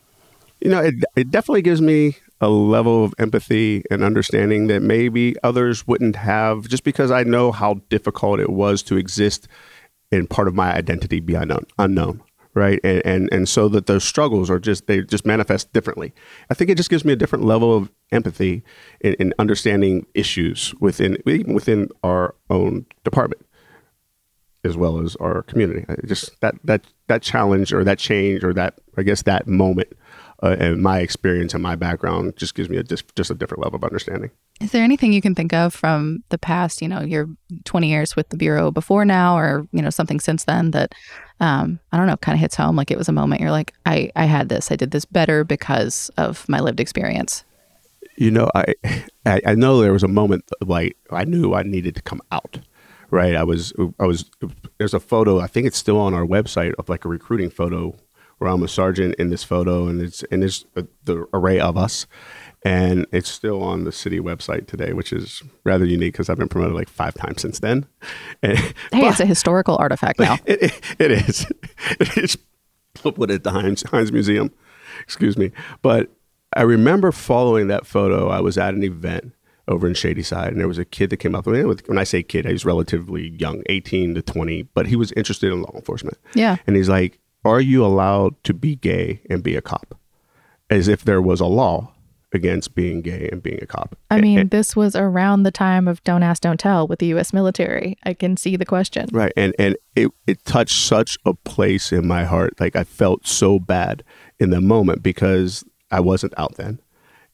You 0.62 0.71
know, 0.71 0.79
it, 0.79 0.95
it 1.15 1.29
definitely 1.29 1.62
gives 1.62 1.81
me 1.81 2.17
a 2.43 2.50
level 2.50 3.05
of 3.05 3.13
empathy 3.19 3.83
and 3.89 4.03
understanding 4.03 4.67
that 4.67 4.81
maybe 4.81 5.33
others 5.43 5.88
wouldn't 5.88 6.17
have 6.17 6.67
just 6.67 6.83
because 6.83 7.09
I 7.09 7.23
know 7.23 7.53
how 7.53 7.75
difficult 7.89 8.41
it 8.41 8.50
was 8.50 8.83
to 8.83 8.97
exist 8.97 9.47
and 10.12 10.29
part 10.29 10.50
of 10.50 10.53
my 10.53 10.75
identity 10.75 11.21
be 11.21 11.35
unknown, 11.35 11.65
unknown 11.79 12.21
right 12.53 12.79
and, 12.83 13.01
and 13.03 13.29
and 13.31 13.50
so 13.50 13.67
that 13.69 13.88
those 13.88 14.03
struggles 14.03 14.47
are 14.50 14.59
just 14.59 14.85
they 14.85 15.01
just 15.01 15.25
manifest 15.25 15.73
differently 15.73 16.13
i 16.51 16.53
think 16.53 16.69
it 16.69 16.77
just 16.77 16.91
gives 16.91 17.03
me 17.03 17.12
a 17.12 17.15
different 17.15 17.43
level 17.43 17.75
of 17.75 17.91
empathy 18.12 18.63
in, 19.01 19.15
in 19.15 19.33
understanding 19.39 20.05
issues 20.13 20.71
within 20.79 21.17
even 21.25 21.55
within 21.55 21.89
our 22.03 22.35
own 22.51 22.85
department 23.03 23.43
as 24.63 24.77
well 24.77 25.00
as 25.00 25.15
our 25.17 25.43
community. 25.43 25.85
Just 26.05 26.39
that 26.41 26.55
that 26.63 26.85
that 27.07 27.21
challenge 27.21 27.73
or 27.73 27.83
that 27.83 28.00
change 28.00 28.43
or 28.43 28.53
that 28.53 28.79
I 28.97 29.03
guess 29.03 29.23
that 29.23 29.47
moment 29.47 29.89
uh, 30.42 30.56
and 30.60 30.82
my 30.82 31.00
experience 31.00 31.54
and 31.54 31.62
my 31.62 31.75
background 31.75 32.36
just 32.38 32.56
gives 32.56 32.70
me 32.70 32.78
a 32.78 32.84
just, 32.84 33.16
just 33.16 33.30
a 33.30 33.36
different 33.36 33.63
level 33.63 33.78
of 33.78 33.84
understanding. 33.84 34.32
Is 34.62 34.72
there 34.72 34.84
anything 34.84 35.13
you 35.13 35.22
can 35.22 35.36
think 35.36 35.54
of 35.54 35.74
from 35.74 36.24
the 36.30 36.38
past, 36.38 36.82
you 36.82 36.88
know, 36.88 37.02
your 37.02 37.30
20 37.66 37.90
years 37.90 38.16
with 38.16 38.30
the 38.30 38.38
Bureau 38.38 38.72
before 38.72 39.06
now, 39.06 39.38
or, 39.38 39.68
you 39.72 39.82
know, 39.82 39.90
something 39.90 40.20
since 40.20 40.46
then 40.46 40.72
that, 40.72 40.94
um, 41.40 41.80
I 41.92 41.98
don't 41.98 42.08
know, 42.08 42.18
kind 42.18 42.36
of 42.36 42.40
hits 42.40 42.56
home? 42.56 42.75
Like 42.75 42.92
it 42.92 42.98
was 42.98 43.10
a 43.10 43.13
moment 43.13 43.42
you're 43.42 43.52
like, 43.52 43.74
I, 43.86 44.12
I 44.16 44.25
had 44.25 44.50
this, 44.50 44.72
I 44.72 44.75
did 44.75 44.92
this 44.92 45.06
better 45.06 45.44
because 45.44 46.10
of 46.18 46.48
my 46.48 46.60
lived 46.60 46.80
experience. 46.80 47.44
You 48.16 48.32
know, 48.32 48.50
I, 48.56 48.74
I, 49.25 49.42
I 49.46 49.56
know 49.56 49.82
there 49.82 49.94
was 49.94 50.04
a 50.04 50.08
moment 50.08 50.44
like 50.62 50.98
I 51.12 51.25
knew 51.25 51.54
I 51.54 51.63
needed 51.63 51.96
to 51.96 52.02
come 52.02 52.22
out 52.32 52.60
right? 53.13 53.36
I 53.36 53.44
was 53.44 53.72
I 54.00 54.08
was 54.08 54.30
there's 54.80 54.96
a 54.96 55.00
photo 55.00 55.40
I 55.40 55.46
think 55.46 55.68
it's 55.68 55.78
still 55.78 56.00
on 56.00 56.16
our 56.16 56.25
website 56.25 56.74
of 56.80 56.90
like 56.90 57.06
a 57.06 57.10
recruiting 57.10 57.52
photo 57.52 57.96
where 58.38 58.50
I'm 58.50 58.63
a 58.63 58.68
sergeant 58.68 59.16
in 59.16 59.30
this 59.30 59.44
photo 59.44 59.88
and 59.88 60.02
it's 60.02 60.24
and 60.32 60.42
there's 60.42 60.66
a, 60.75 60.86
the 61.04 61.28
array 61.34 61.60
of 61.60 61.78
us 61.78 62.08
and 62.66 63.06
it's 63.12 63.30
still 63.30 63.62
on 63.62 63.84
the 63.84 63.92
city 63.92 64.20
website 64.20 64.68
today, 64.68 64.94
which 64.94 65.12
is 65.12 65.44
rather 65.63 65.86
unique 65.86 66.13
because 66.13 66.30
I've 66.30 66.38
been 66.38 66.48
promoted 66.48 66.75
like 66.75 66.90
five 66.90 67.13
times 67.13 67.42
since 67.42 67.60
then. 67.60 67.86
And, 68.42 68.58
hey, 68.58 68.74
but, 68.92 69.04
it's 69.04 69.20
a 69.20 69.25
historical 69.25 69.78
artifact 69.78 70.20
now. 70.20 70.38
It, 70.46 70.62
it, 70.63 70.82
it 71.00 71.12
is. 71.12 71.46
it's 72.00 72.38
put 72.94 73.32
at 73.32 73.44
the 73.44 73.52
Heinz, 73.52 73.84
Heinz 73.84 74.12
Museum. 74.12 74.52
Excuse 75.02 75.38
me, 75.38 75.52
but 75.82 76.10
I 76.56 76.62
remember 76.62 77.12
following 77.12 77.68
that 77.68 77.86
photo. 77.86 78.30
I 78.30 78.42
was 78.42 78.58
at 78.58 78.74
an 78.74 78.84
event 78.84 79.34
over 79.68 79.88
in 79.88 79.94
Shadyside, 79.94 80.52
and 80.52 80.60
there 80.60 80.68
was 80.68 80.78
a 80.78 80.86
kid 80.86 81.10
that 81.10 81.18
came 81.18 81.36
up. 81.36 81.46
with 81.46 81.88
when 81.88 81.98
I 81.98 82.04
say 82.04 82.22
kid, 82.22 82.46
he 82.46 82.52
was 82.52 82.66
relatively 82.66 83.30
young, 83.30 83.63
eighteen 83.68 84.13
to 84.16 84.22
twenty, 84.22 84.63
but 84.63 84.88
he 84.88 84.96
was 84.96 85.12
interested 85.13 85.52
in 85.52 85.62
law 85.62 85.72
enforcement. 85.74 86.18
Yeah, 86.36 86.58
and 86.68 86.75
he's 86.75 86.90
like, 86.90 87.20
"Are 87.45 87.62
you 87.62 87.85
allowed 87.85 88.41
to 88.45 88.53
be 88.53 88.75
gay 88.75 89.21
and 89.29 89.43
be 89.43 89.55
a 89.55 89.62
cop?" 89.62 89.97
As 90.69 90.88
if 90.88 91.03
there 91.03 91.21
was 91.21 91.39
a 91.39 91.45
law 91.45 91.93
against 92.33 92.75
being 92.75 93.01
gay 93.01 93.29
and 93.31 93.41
being 93.43 93.59
a 93.62 93.65
cop. 93.65 93.95
I 94.09 94.19
mean, 94.19 94.39
and, 94.39 94.50
this 94.50 94.75
was 94.75 94.95
around 94.95 95.43
the 95.43 95.51
time 95.51 95.88
of 95.88 96.03
Don't 96.03 96.23
Ask, 96.23 96.41
Don't 96.41 96.59
Tell 96.59 96.88
with 96.88 97.00
the 97.00 97.07
U.S. 97.07 97.31
military. 97.31 97.97
I 98.03 98.13
can 98.13 98.38
see 98.38 98.55
the 98.55 98.65
question. 98.65 99.07
Right, 99.12 99.31
and 99.38 99.53
and 99.59 99.77
it 99.95 100.12
it 100.27 100.43
touched 100.45 100.83
such 100.83 101.17
a 101.25 101.33
place 101.33 101.91
in 101.91 102.07
my 102.07 102.23
heart. 102.25 102.59
Like 102.59 102.75
I 102.75 102.83
felt 102.83 103.27
so 103.27 103.59
bad 103.59 104.03
in 104.39 104.50
the 104.50 104.62
moment 104.62 105.03
because 105.03 105.63
I 105.91 106.00
wasn't 106.00 106.33
out 106.38 106.55
then, 106.55 106.81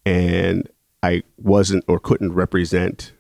and 0.06 0.70
I 1.02 1.24
wasn't 1.38 1.86
or 1.88 2.00
couldn't 2.00 2.34
represent 2.34 3.14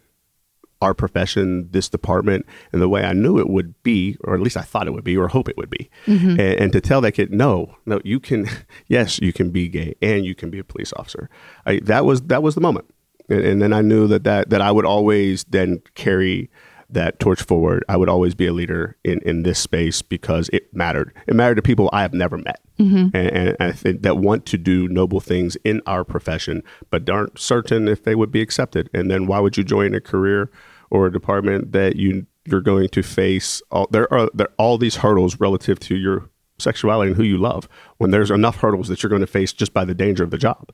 our 0.82 0.94
profession, 0.94 1.70
this 1.72 1.90
department, 1.90 2.46
and 2.72 2.82
the 2.82 2.90
way 2.90 3.04
I 3.04 3.14
knew 3.14 3.40
it 3.40 3.50
would 3.50 3.82
be, 3.84 4.18
or 4.22 4.34
at 4.34 4.42
least 4.42 4.58
I 4.58 4.62
thought 4.62 4.88
it 4.88 4.92
would 4.92 5.04
be, 5.04 5.18
or 5.18 5.28
hope 5.28 5.50
it 5.50 5.58
would 5.58 5.70
be. 5.70 5.90
Mm-hmm. 6.06 6.30
And, 6.30 6.40
and, 6.40 6.72
to 6.74 6.82
tell 6.82 7.02
that 7.02 7.14
kid, 7.14 7.34
no, 7.34 7.76
no, 7.86 8.00
you 8.04 8.20
can, 8.20 8.48
yes, 8.88 9.20
you 9.20 9.34
can 9.34 9.50
be 9.50 9.68
gay 9.68 9.96
and 10.02 10.26
you 10.26 10.36
can 10.36 10.50
be 10.50 10.60
a 10.60 10.64
police 10.64 10.94
officer. 10.96 11.30
I, 11.66 11.80
that 11.84 12.06
was 12.06 12.22
that 12.24 12.44
was 12.44 12.56
the 12.56 12.62
moment, 12.62 12.94
and, 13.28 13.42
and 13.42 13.62
then 13.62 13.74
I 13.74 13.82
knew 13.82 14.08
that 14.08 14.24
that 14.24 14.50
that 14.50 14.62
I 14.62 14.72
would 14.72 14.86
always 14.86 15.44
then 15.46 15.82
carry 15.96 16.50
that 16.90 17.20
torch 17.20 17.42
forward. 17.42 17.84
I 17.88 17.98
would 17.98 18.10
always 18.10 18.34
be 18.34 18.48
a 18.48 18.54
leader 18.54 18.98
in, 19.04 19.20
in 19.20 19.44
this 19.44 19.60
space 19.60 20.02
because 20.02 20.50
it 20.52 20.74
mattered. 20.74 21.14
It 21.28 21.36
mattered 21.36 21.56
to 21.56 21.62
people 21.62 21.90
I 21.94 22.02
have 22.02 22.14
never 22.14 22.38
met. 22.38 22.62
Mm-hmm. 22.80 23.16
And, 23.16 23.30
and, 23.30 23.58
I 23.60 23.72
think 23.72 24.02
that 24.02 24.18
want 24.18 24.46
to 24.48 24.58
do 24.58 24.88
noble 24.88 25.20
things 25.20 25.56
in 25.64 25.82
our 25.86 26.04
profession, 26.04 26.64
but 26.90 27.10
aren't 27.10 27.38
certain 27.38 27.88
if 27.88 28.04
they 28.04 28.16
would 28.16 28.32
be 28.32 28.42
accepted. 28.42 28.90
And 28.94 29.12
then 29.12 29.28
why 29.28 29.40
would 29.40 29.58
you 29.58 29.64
join 29.64 29.94
a 29.94 30.02
career 30.02 30.50
or 30.89 31.08
a 31.08 31.12
department 31.12 31.72
that 31.72 31.96
you 31.96 32.25
you're 32.46 32.62
going 32.62 32.89
to 32.89 33.03
face 33.03 33.62
all 33.72 33.88
there 33.91 34.12
are 34.13 34.29
there 34.34 34.48
are 34.48 34.53
all 34.58 34.77
these 34.77 34.98
hurdles 34.98 35.39
relative 35.39 35.79
to 35.79 35.96
your 35.96 36.29
sexuality 36.58 37.10
and 37.10 37.17
who 37.17 37.24
you 37.24 37.38
love 37.38 37.67
when 37.98 38.12
there's 38.12 38.31
enough 38.31 38.58
hurdles 38.58 38.88
that 38.88 39.01
you're 39.01 39.10
going 39.10 39.22
to 39.22 39.27
face 39.27 39.53
just 39.53 39.74
by 39.74 39.86
the 39.86 39.96
danger 39.96 40.24
of 40.24 40.31
the 40.31 40.38
job. 40.38 40.72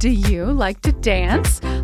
Do 0.00 0.08
you 0.08 0.46
like 0.46 0.80
to 0.82 0.92
dance? 0.92 1.60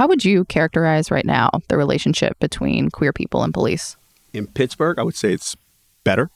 How 0.00 0.06
would 0.06 0.24
you 0.24 0.46
characterize 0.46 1.10
right 1.10 1.26
now 1.26 1.50
the 1.68 1.76
relationship 1.76 2.38
between 2.38 2.88
queer 2.88 3.12
people 3.12 3.42
and 3.42 3.52
police? 3.52 3.98
In 4.32 4.46
Pittsburgh, 4.46 4.98
I 4.98 5.02
would 5.02 5.14
say 5.14 5.34
it's 5.34 5.58
better. 6.04 6.30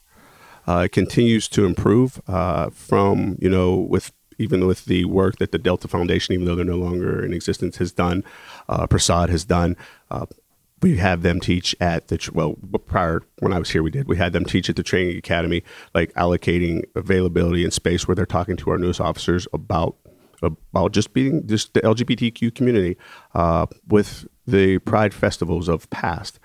Uh, 0.67 0.83
it 0.85 0.91
continues 0.91 1.47
to 1.47 1.65
improve 1.65 2.21
uh, 2.27 2.69
from, 2.69 3.39
you 3.41 3.49
know, 3.49 3.73
with 3.73 4.11
even 4.37 4.67
with 4.67 4.85
the 4.85 5.05
work 5.05 5.39
that 5.39 5.51
the 5.51 5.57
Delta 5.57 5.87
Foundation, 5.87 6.35
even 6.35 6.45
though 6.45 6.53
they're 6.53 6.63
no 6.63 6.77
longer 6.77 7.25
in 7.25 7.33
existence, 7.33 7.77
has 7.77 7.91
done, 7.91 8.23
uh, 8.69 8.85
Persad 8.85 9.29
has 9.29 9.43
done. 9.43 9.75
Uh, 10.11 10.27
we 10.83 10.97
have 10.97 11.23
them 11.23 11.39
teach 11.39 11.75
at 11.81 12.09
the 12.09 12.29
well 12.35 12.59
prior 12.85 13.23
when 13.39 13.51
I 13.51 13.57
was 13.57 13.71
here 13.71 13.81
we 13.81 13.89
did 13.89 14.07
we 14.07 14.17
had 14.17 14.33
them 14.33 14.45
teach 14.45 14.69
at 14.69 14.75
the 14.75 14.83
training 14.83 15.17
academy 15.17 15.63
like 15.95 16.13
allocating 16.13 16.83
availability 16.93 17.63
and 17.63 17.73
space 17.73 18.07
where 18.07 18.13
they're 18.13 18.27
talking 18.27 18.57
to 18.57 18.69
our 18.69 18.77
news 18.77 18.99
officers 18.99 19.47
about 19.51 19.95
about 20.41 20.91
just 20.91 21.13
being 21.13 21.45
just 21.47 21.73
the 21.73 21.81
LGBTQ 21.81 22.53
community 22.53 22.97
uh, 23.33 23.65
with 23.87 24.27
the 24.47 24.77
pride 24.79 25.13
festivals 25.13 25.67
of 25.67 25.89
past 25.89 26.39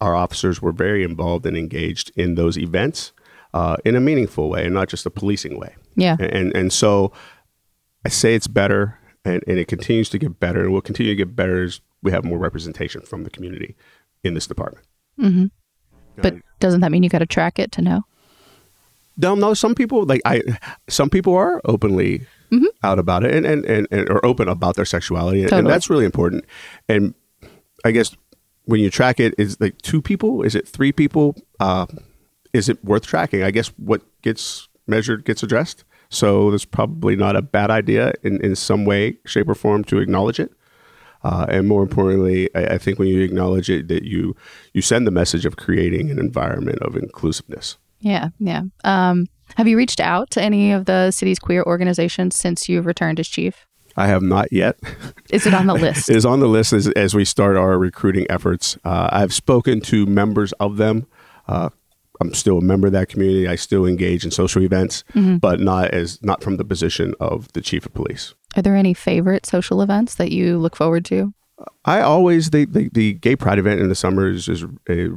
our 0.00 0.14
officers 0.14 0.62
were 0.62 0.72
very 0.72 1.02
involved 1.02 1.44
and 1.44 1.56
engaged 1.56 2.12
in 2.14 2.36
those 2.36 2.56
events 2.56 3.12
uh, 3.54 3.76
in 3.84 3.96
a 3.96 4.00
meaningful 4.00 4.48
way 4.48 4.64
and 4.64 4.74
not 4.74 4.88
just 4.88 5.06
a 5.06 5.10
policing 5.10 5.58
way 5.58 5.74
yeah 5.96 6.16
and 6.20 6.54
and 6.54 6.72
so 6.72 7.12
I 8.04 8.08
say 8.08 8.34
it's 8.34 8.46
better 8.46 8.98
and, 9.24 9.42
and 9.46 9.58
it 9.58 9.68
continues 9.68 10.08
to 10.10 10.18
get 10.18 10.40
better 10.40 10.62
and 10.62 10.72
will 10.72 10.80
continue 10.80 11.12
to 11.12 11.16
get 11.16 11.36
better 11.36 11.62
as 11.62 11.80
we 12.02 12.10
have 12.10 12.24
more 12.24 12.38
representation 12.38 13.02
from 13.02 13.24
the 13.24 13.30
community 13.30 13.76
in 14.24 14.34
this 14.34 14.46
department. 14.46 14.86
Mm-hmm. 15.20 15.46
But 16.16 16.36
doesn't 16.60 16.80
that 16.80 16.90
mean 16.90 17.02
you 17.02 17.08
got 17.08 17.20
to 17.20 17.26
track 17.26 17.58
it 17.58 17.72
to 17.72 17.82
know? 17.82 18.02
No, 19.16 19.34
no. 19.34 19.54
Some 19.54 19.74
people 19.74 20.04
like 20.04 20.20
I. 20.24 20.42
Some 20.88 21.10
people 21.10 21.34
are 21.34 21.60
openly 21.64 22.26
mm-hmm. 22.52 22.66
out 22.82 22.98
about 22.98 23.24
it 23.24 23.34
and, 23.34 23.46
and, 23.46 23.64
and, 23.64 23.86
and 23.90 24.08
are 24.10 24.24
open 24.24 24.48
about 24.48 24.76
their 24.76 24.84
sexuality, 24.84 25.42
totally. 25.42 25.60
and 25.60 25.68
that's 25.68 25.88
really 25.88 26.04
important. 26.04 26.44
And 26.88 27.14
I 27.84 27.90
guess 27.90 28.16
when 28.64 28.80
you 28.80 28.90
track 28.90 29.18
it, 29.18 29.34
is 29.38 29.60
like 29.60 29.78
two 29.78 30.02
people? 30.02 30.42
Is 30.42 30.54
it 30.54 30.68
three 30.68 30.92
people? 30.92 31.36
Uh, 31.58 31.86
is 32.52 32.68
it 32.68 32.84
worth 32.84 33.06
tracking? 33.06 33.42
I 33.42 33.50
guess 33.50 33.68
what 33.76 34.02
gets 34.22 34.68
measured 34.86 35.24
gets 35.24 35.42
addressed. 35.42 35.84
So 36.08 36.50
there's 36.50 36.66
probably 36.66 37.16
not 37.16 37.36
a 37.36 37.42
bad 37.42 37.70
idea 37.70 38.12
in, 38.22 38.40
in 38.44 38.54
some 38.54 38.84
way, 38.84 39.18
shape, 39.24 39.48
or 39.48 39.54
form 39.54 39.82
to 39.84 39.98
acknowledge 39.98 40.38
it. 40.38 40.52
Uh, 41.24 41.46
and 41.48 41.68
more 41.68 41.82
importantly, 41.82 42.50
I, 42.54 42.74
I, 42.74 42.78
think 42.78 42.98
when 42.98 43.08
you 43.08 43.20
acknowledge 43.20 43.70
it, 43.70 43.86
that 43.88 44.02
you 44.02 44.34
you 44.72 44.82
send 44.82 45.06
the 45.06 45.12
message 45.12 45.46
of 45.46 45.56
creating 45.56 46.10
an 46.10 46.18
environment 46.18 46.80
of 46.80 46.96
inclusiveness. 46.96 47.78
Yeah, 48.00 48.30
yeah. 48.40 48.62
Um, 48.82 49.26
have 49.56 49.68
you 49.68 49.76
reached 49.76 50.00
out 50.00 50.30
to 50.30 50.42
any 50.42 50.72
of 50.72 50.86
the 50.86 51.10
city's 51.10 51.38
queer 51.38 51.62
organizations 51.64 52.36
since 52.36 52.68
you've 52.68 52.86
returned 52.86 53.20
as 53.20 53.28
chief? 53.28 53.66
I 53.96 54.06
have 54.06 54.22
not 54.22 54.52
yet. 54.52 54.78
Is 55.30 55.46
it 55.46 55.54
on 55.54 55.66
the 55.66 55.74
list? 55.86 56.08
it 56.08 56.16
is 56.16 56.24
on 56.24 56.40
the 56.40 56.48
list 56.48 56.72
as, 56.72 56.88
as 56.88 57.14
we 57.14 57.24
start 57.24 57.56
our 57.56 57.78
recruiting 57.78 58.26
efforts. 58.30 58.78
Uh, 58.84 59.08
I've 59.12 59.34
spoken 59.34 59.80
to 59.82 60.06
members 60.06 60.52
of 60.52 60.76
them. 60.76 61.06
Uh, 61.46 61.68
I'm 62.20 62.34
still 62.34 62.58
a 62.58 62.62
member 62.62 62.86
of 62.86 62.92
that 62.92 63.08
community. 63.08 63.48
I 63.48 63.56
still 63.56 63.84
engage 63.84 64.24
in 64.24 64.30
social 64.30 64.62
events, 64.62 65.02
mm-hmm. 65.12 65.36
but 65.38 65.60
not 65.60 65.90
as 65.90 66.22
not 66.22 66.42
from 66.42 66.56
the 66.56 66.64
position 66.64 67.14
of 67.18 67.52
the 67.52 67.60
chief 67.60 67.84
of 67.84 67.94
police. 67.94 68.34
Are 68.56 68.62
there 68.62 68.76
any 68.76 68.94
favorite 68.94 69.44
social 69.44 69.82
events 69.82 70.14
that 70.16 70.30
you 70.30 70.58
look 70.58 70.76
forward 70.76 71.04
to? 71.06 71.34
I 71.84 72.00
always 72.00 72.50
the 72.50 72.64
the, 72.64 72.90
the 72.92 73.14
gay 73.14 73.34
pride 73.34 73.58
event 73.58 73.80
in 73.80 73.88
the 73.88 73.94
summer 73.94 74.28
is, 74.28 74.48
is 74.48 74.64
a 74.88 75.08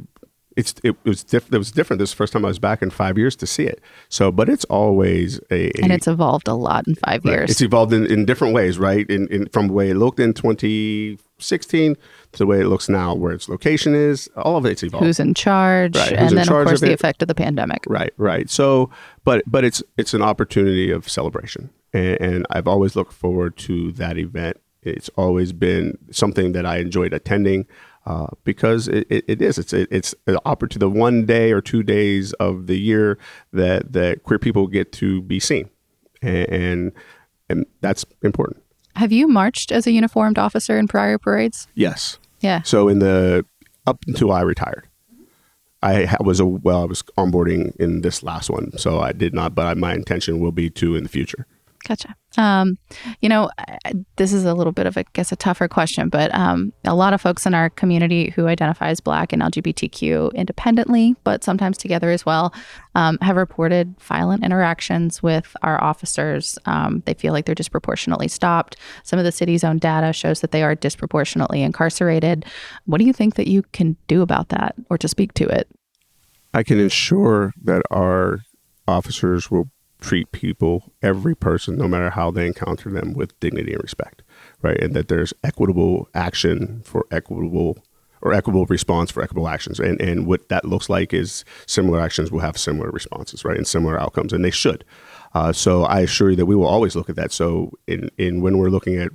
it's 0.56 0.74
it 0.82 0.96
was 1.04 1.22
diff- 1.22 1.52
it 1.52 1.58
was 1.58 1.70
different. 1.70 2.00
This 2.00 2.14
first 2.14 2.32
time 2.32 2.44
I 2.44 2.48
was 2.48 2.58
back 2.58 2.80
in 2.80 2.88
five 2.88 3.18
years 3.18 3.36
to 3.36 3.46
see 3.46 3.64
it. 3.64 3.80
So, 4.08 4.32
but 4.32 4.48
it's 4.48 4.64
always 4.64 5.38
a, 5.50 5.66
a 5.78 5.82
and 5.82 5.92
it's 5.92 6.08
evolved 6.08 6.48
a 6.48 6.54
lot 6.54 6.88
in 6.88 6.94
five 6.94 7.24
right. 7.24 7.32
years. 7.32 7.50
It's 7.50 7.60
evolved 7.60 7.92
in, 7.92 8.06
in 8.06 8.24
different 8.24 8.54
ways, 8.54 8.78
right? 8.78 9.08
In, 9.08 9.28
in 9.28 9.48
from 9.50 9.68
the 9.68 9.74
way 9.74 9.90
it 9.90 9.96
looked 9.96 10.18
in 10.18 10.32
2016 10.32 11.94
to 12.32 12.38
the 12.38 12.46
way 12.46 12.60
it 12.60 12.66
looks 12.66 12.88
now, 12.88 13.14
where 13.14 13.32
its 13.32 13.50
location 13.50 13.94
is. 13.94 14.28
All 14.36 14.56
of 14.56 14.64
it's 14.64 14.82
evolved. 14.82 15.04
Who's 15.04 15.20
in 15.20 15.34
charge? 15.34 15.94
Right. 15.94 16.12
and 16.12 16.30
then 16.30 16.38
of 16.38 16.48
course 16.48 16.72
of 16.72 16.80
the 16.80 16.94
effect 16.94 17.20
of 17.20 17.28
the 17.28 17.34
pandemic. 17.34 17.84
Right. 17.86 18.14
Right. 18.16 18.48
So, 18.48 18.90
but 19.24 19.42
but 19.46 19.62
it's 19.62 19.82
it's 19.98 20.14
an 20.14 20.22
opportunity 20.22 20.90
of 20.90 21.06
celebration, 21.06 21.68
and, 21.92 22.20
and 22.20 22.46
I've 22.48 22.66
always 22.66 22.96
looked 22.96 23.12
forward 23.12 23.58
to 23.58 23.92
that 23.92 24.16
event. 24.16 24.58
It's 24.82 25.10
always 25.16 25.52
been 25.52 25.98
something 26.12 26.52
that 26.52 26.64
I 26.64 26.78
enjoyed 26.78 27.12
attending 27.12 27.66
uh, 28.06 28.28
because 28.44 28.88
it, 28.88 29.06
it, 29.10 29.24
it 29.26 29.42
is 29.42 29.58
it's 29.58 29.72
it, 29.72 29.88
it's 29.90 30.14
an 30.26 30.38
opportunity 30.44 30.78
the 30.78 30.98
one 30.98 31.26
day 31.26 31.52
or 31.52 31.60
two 31.60 31.82
days 31.82 32.32
of 32.34 32.66
the 32.66 32.78
year 32.78 33.18
that 33.52 33.92
that 33.92 34.22
queer 34.22 34.38
people 34.38 34.66
get 34.66 34.92
to 34.92 35.22
be 35.22 35.40
seen 35.40 35.68
and, 36.22 36.48
and 36.48 36.92
and 37.48 37.66
that's 37.80 38.04
important 38.22 38.62
have 38.94 39.12
you 39.12 39.28
marched 39.28 39.72
as 39.72 39.86
a 39.86 39.90
uniformed 39.90 40.38
officer 40.38 40.78
in 40.78 40.86
prior 40.86 41.18
parades 41.18 41.68
yes 41.74 42.18
yeah 42.40 42.62
so 42.62 42.88
in 42.88 43.00
the 43.00 43.44
up 43.86 43.98
until 44.06 44.32
i 44.32 44.40
retired 44.40 44.88
I 45.82 46.16
was 46.20 46.40
a 46.40 46.46
well. 46.46 46.82
I 46.82 46.84
was 46.86 47.02
onboarding 47.16 47.76
in 47.76 48.00
this 48.00 48.22
last 48.22 48.50
one, 48.50 48.76
so 48.76 48.98
I 48.98 49.12
did 49.12 49.34
not. 49.34 49.54
But 49.54 49.76
my 49.76 49.94
intention 49.94 50.40
will 50.40 50.50
be 50.50 50.70
to 50.70 50.96
in 50.96 51.02
the 51.04 51.08
future. 51.08 51.46
Gotcha. 51.86 52.16
Um, 52.36 52.78
you 53.20 53.28
know, 53.28 53.50
this 54.16 54.32
is 54.32 54.44
a 54.44 54.54
little 54.54 54.72
bit 54.72 54.86
of, 54.86 54.96
I 54.96 55.04
guess, 55.12 55.32
a 55.32 55.36
tougher 55.36 55.68
question, 55.68 56.08
but 56.08 56.34
um, 56.34 56.72
a 56.84 56.94
lot 56.94 57.14
of 57.14 57.20
folks 57.20 57.46
in 57.46 57.54
our 57.54 57.70
community 57.70 58.30
who 58.30 58.46
identify 58.46 58.88
as 58.88 59.00
Black 59.00 59.32
and 59.32 59.42
LGBTQ 59.42 60.34
independently, 60.34 61.16
but 61.24 61.44
sometimes 61.44 61.78
together 61.78 62.10
as 62.10 62.26
well, 62.26 62.52
um, 62.94 63.18
have 63.20 63.36
reported 63.36 63.98
violent 64.00 64.44
interactions 64.44 65.22
with 65.22 65.56
our 65.62 65.82
officers. 65.82 66.58
Um, 66.66 67.02
they 67.06 67.14
feel 67.14 67.32
like 67.32 67.46
they're 67.46 67.54
disproportionately 67.54 68.28
stopped. 68.28 68.76
Some 69.02 69.18
of 69.18 69.24
the 69.24 69.32
city's 69.32 69.64
own 69.64 69.78
data 69.78 70.12
shows 70.12 70.40
that 70.40 70.50
they 70.50 70.62
are 70.62 70.74
disproportionately 70.74 71.62
incarcerated. 71.62 72.44
What 72.84 72.98
do 72.98 73.04
you 73.04 73.12
think 73.12 73.34
that 73.34 73.48
you 73.48 73.62
can 73.72 73.96
do 74.08 74.22
about 74.22 74.48
that 74.50 74.74
or 74.90 74.98
to 74.98 75.08
speak 75.08 75.34
to 75.34 75.46
it? 75.46 75.68
I 76.54 76.62
can 76.62 76.80
ensure 76.80 77.52
that 77.64 77.82
our 77.90 78.40
officers 78.88 79.50
will 79.50 79.68
treat 80.00 80.30
people, 80.32 80.92
every 81.02 81.34
person, 81.34 81.76
no 81.76 81.88
matter 81.88 82.10
how 82.10 82.30
they 82.30 82.46
encounter 82.46 82.90
them, 82.90 83.14
with 83.14 83.38
dignity 83.40 83.72
and 83.72 83.82
respect, 83.82 84.22
right? 84.62 84.78
And 84.80 84.94
that 84.94 85.08
there's 85.08 85.32
equitable 85.42 86.08
action 86.14 86.82
for 86.84 87.06
equitable 87.10 87.78
or 88.22 88.32
equitable 88.32 88.66
response 88.66 89.10
for 89.10 89.22
equitable 89.22 89.48
actions. 89.48 89.78
And 89.78 90.00
and 90.00 90.26
what 90.26 90.48
that 90.48 90.64
looks 90.64 90.88
like 90.88 91.14
is 91.14 91.44
similar 91.66 92.00
actions 92.00 92.30
will 92.30 92.40
have 92.40 92.58
similar 92.58 92.90
responses, 92.90 93.44
right? 93.44 93.56
And 93.56 93.66
similar 93.66 94.00
outcomes, 94.00 94.32
and 94.32 94.44
they 94.44 94.50
should. 94.50 94.84
Uh, 95.34 95.52
so 95.52 95.84
I 95.84 96.00
assure 96.00 96.30
you 96.30 96.36
that 96.36 96.46
we 96.46 96.56
will 96.56 96.66
always 96.66 96.96
look 96.96 97.10
at 97.10 97.16
that. 97.16 97.32
So 97.32 97.72
in 97.86 98.10
in 98.18 98.40
when 98.40 98.58
we're 98.58 98.70
looking 98.70 98.96
at 98.96 99.10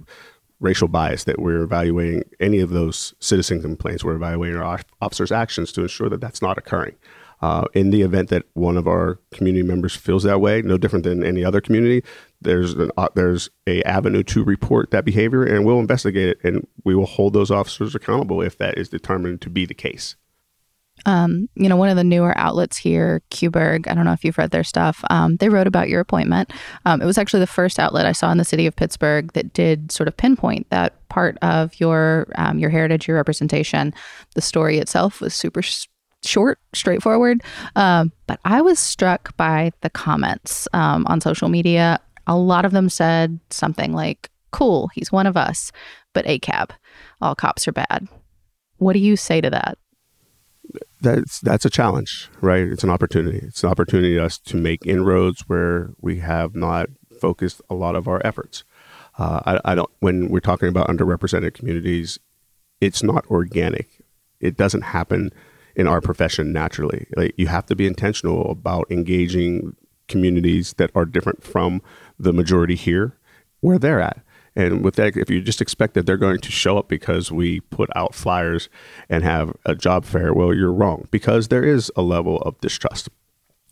racial 0.62 0.88
bias 0.88 1.24
that 1.24 1.40
we're 1.40 1.64
evaluating 1.64 2.24
any 2.40 2.60
of 2.60 2.70
those 2.70 3.16
citizen 3.20 3.62
complaints 3.64 4.04
we're 4.04 4.16
evaluating 4.16 4.56
our 4.56 4.80
officers 5.02 5.32
actions 5.32 5.72
to 5.72 5.82
ensure 5.82 6.08
that 6.08 6.22
that's 6.22 6.40
not 6.40 6.56
occurring 6.56 6.96
uh, 7.42 7.66
in 7.74 7.90
the 7.90 8.02
event 8.02 8.30
that 8.30 8.44
one 8.54 8.78
of 8.78 8.88
our 8.88 9.20
community 9.32 9.64
members 9.64 9.96
feels 9.96 10.24
that 10.24 10.40
way, 10.40 10.62
no 10.62 10.78
different 10.78 11.06
than 11.06 11.24
any 11.24 11.44
other 11.44 11.62
community, 11.62 12.04
there's 12.42 12.74
an 12.74 12.92
uh, 12.98 13.10
there's 13.16 13.50
a 13.68 13.82
avenue 13.84 14.24
to 14.24 14.44
report 14.44 14.92
that 14.92 15.06
behavior, 15.06 15.44
and 15.44 15.66
we'll 15.66 15.80
investigate 15.80 16.30
it, 16.30 16.40
and 16.44 16.68
we 16.84 16.96
will 16.96 17.06
hold 17.06 17.34
those 17.34 17.52
officers 17.52 17.96
accountable 17.96 18.42
if 18.42 18.58
that 18.58 18.78
is 18.78 18.90
determined 18.90 19.42
to 19.42 19.50
be 19.50 19.66
the 19.66 19.74
case. 19.74 20.16
Um, 21.06 21.50
you 21.56 21.68
know, 21.68 21.78
one 21.78 21.90
of 21.90 21.96
the 21.96 22.04
newer 22.04 22.38
outlets 22.38 22.78
here, 22.78 23.22
QBurgh, 23.32 23.88
I 23.88 23.94
don't 23.94 24.06
know 24.06 24.14
if 24.14 24.24
you've 24.24 24.38
read 24.38 24.52
their 24.52 24.64
stuff. 24.64 25.04
Um, 25.10 25.38
they 25.38 25.50
wrote 25.50 25.66
about 25.66 25.90
your 25.90 26.00
appointment. 26.00 26.52
Um, 26.86 27.02
it 27.02 27.06
was 27.06 27.18
actually 27.18 27.40
the 27.40 27.48
first 27.48 27.80
outlet 27.80 28.06
I 28.06 28.12
saw 28.12 28.32
in 28.32 28.38
the 28.38 28.46
city 28.46 28.68
of 28.68 28.76
Pittsburgh 28.76 29.32
that 29.34 29.54
did 29.54 29.92
sort 29.92 30.08
of 30.08 30.16
pinpoint 30.16 30.70
that 30.70 31.08
part 31.10 31.38
of 31.42 31.80
your 31.80 32.28
um, 32.36 32.60
your 32.60 32.70
heritage, 32.70 33.08
your 33.08 33.18
representation. 33.18 33.94
The 34.36 34.42
story 34.42 34.78
itself 34.78 35.22
was 35.22 35.34
super 35.34 35.64
short, 36.24 36.60
straightforward. 36.74 37.42
Um, 37.76 38.12
but 38.28 38.40
I 38.46 38.62
was 38.62 38.80
struck 38.80 39.36
by 39.38 39.72
the 39.82 39.90
comments 39.90 40.68
um, 40.74 41.06
on 41.08 41.22
social 41.22 41.50
media. 41.50 42.00
A 42.28 42.38
lot 42.38 42.66
of 42.66 42.72
them 42.72 42.90
said 42.90 43.40
something 43.50 43.94
like, 43.94 44.30
cool, 44.52 44.90
he's 44.94 45.12
one 45.12 45.28
of 45.28 45.38
us, 45.38 45.72
but 46.14 46.26
ACAB, 46.26 46.72
all 47.22 47.36
cops 47.36 47.68
are 47.68 47.72
bad. 47.72 48.08
What 48.78 48.94
do 48.94 49.00
you 49.00 49.16
say 49.16 49.42
to 49.42 49.50
that? 49.50 49.78
That's 51.02 51.40
that's 51.40 51.66
a 51.66 51.70
challenge, 51.70 52.30
right? 52.42 52.64
It's 52.64 52.84
an 52.84 52.90
opportunity. 52.90 53.40
It's 53.40 53.64
an 53.64 53.70
opportunity 53.70 54.18
for 54.18 54.24
us 54.24 54.38
to 54.40 54.56
make 54.56 54.86
inroads 54.86 55.42
where 55.48 55.92
we 56.00 56.20
have 56.20 56.56
not 56.56 56.90
focused 57.20 57.62
a 57.70 57.74
lot 57.76 57.96
of 57.96 58.08
our 58.08 58.22
efforts. 58.26 58.64
Uh, 59.18 59.42
I, 59.46 59.72
I 59.72 59.76
don't. 59.76 59.90
When 60.00 60.30
we're 60.30 60.40
talking 60.40 60.70
about 60.70 60.88
underrepresented 60.88 61.54
communities, 61.54 62.20
it's 62.80 63.04
not 63.04 63.26
organic. 63.28 63.88
It 64.40 64.58
doesn't 64.58 64.82
happen 64.82 65.32
in 65.76 65.88
our 65.88 66.02
profession 66.02 66.52
naturally. 66.52 67.08
Like 67.16 67.34
you 67.38 67.48
have 67.48 67.66
to 67.68 67.76
be 67.76 67.88
intentional 67.88 68.50
about 68.52 68.92
engaging 68.92 69.76
communities 70.08 70.74
that 70.74 70.92
are 70.94 71.06
different 71.06 71.44
from 71.44 71.82
the 72.20 72.34
majority 72.34 72.76
here 72.76 73.18
where 73.62 73.80
they're 73.80 74.02
at. 74.02 74.22
And 74.56 74.84
with 74.84 74.96
that, 74.96 75.16
if 75.16 75.30
you 75.30 75.42
just 75.42 75.62
expect 75.62 75.94
that 75.94 76.06
they're 76.06 76.18
going 76.18 76.40
to 76.40 76.52
show 76.52 76.78
up 76.78 76.90
because 76.90 77.32
we 77.32 77.62
put 77.62 77.90
out 77.96 78.14
flyers 78.14 78.68
and 79.10 79.24
have 79.24 79.56
a 79.66 79.76
job 79.76 80.04
fair, 80.04 80.34
well, 80.34 80.54
you're 80.54 80.74
wrong 80.74 81.08
because 81.10 81.48
there 81.48 81.64
is 81.64 81.90
a 81.96 82.02
level 82.02 82.40
of 82.42 82.60
distrust. 82.60 83.10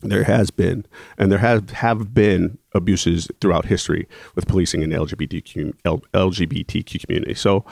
There 0.00 0.24
has 0.24 0.50
been, 0.50 0.86
and 1.18 1.30
there 1.30 1.40
have, 1.40 1.70
have 1.70 2.14
been 2.14 2.56
abuses 2.74 3.28
throughout 3.42 3.66
history 3.66 4.08
with 4.34 4.46
policing 4.46 4.82
in 4.82 4.88
the 4.88 4.96
LGBTQ, 4.96 5.74
LGBTQ 5.84 7.04
community. 7.04 7.34
So 7.34 7.66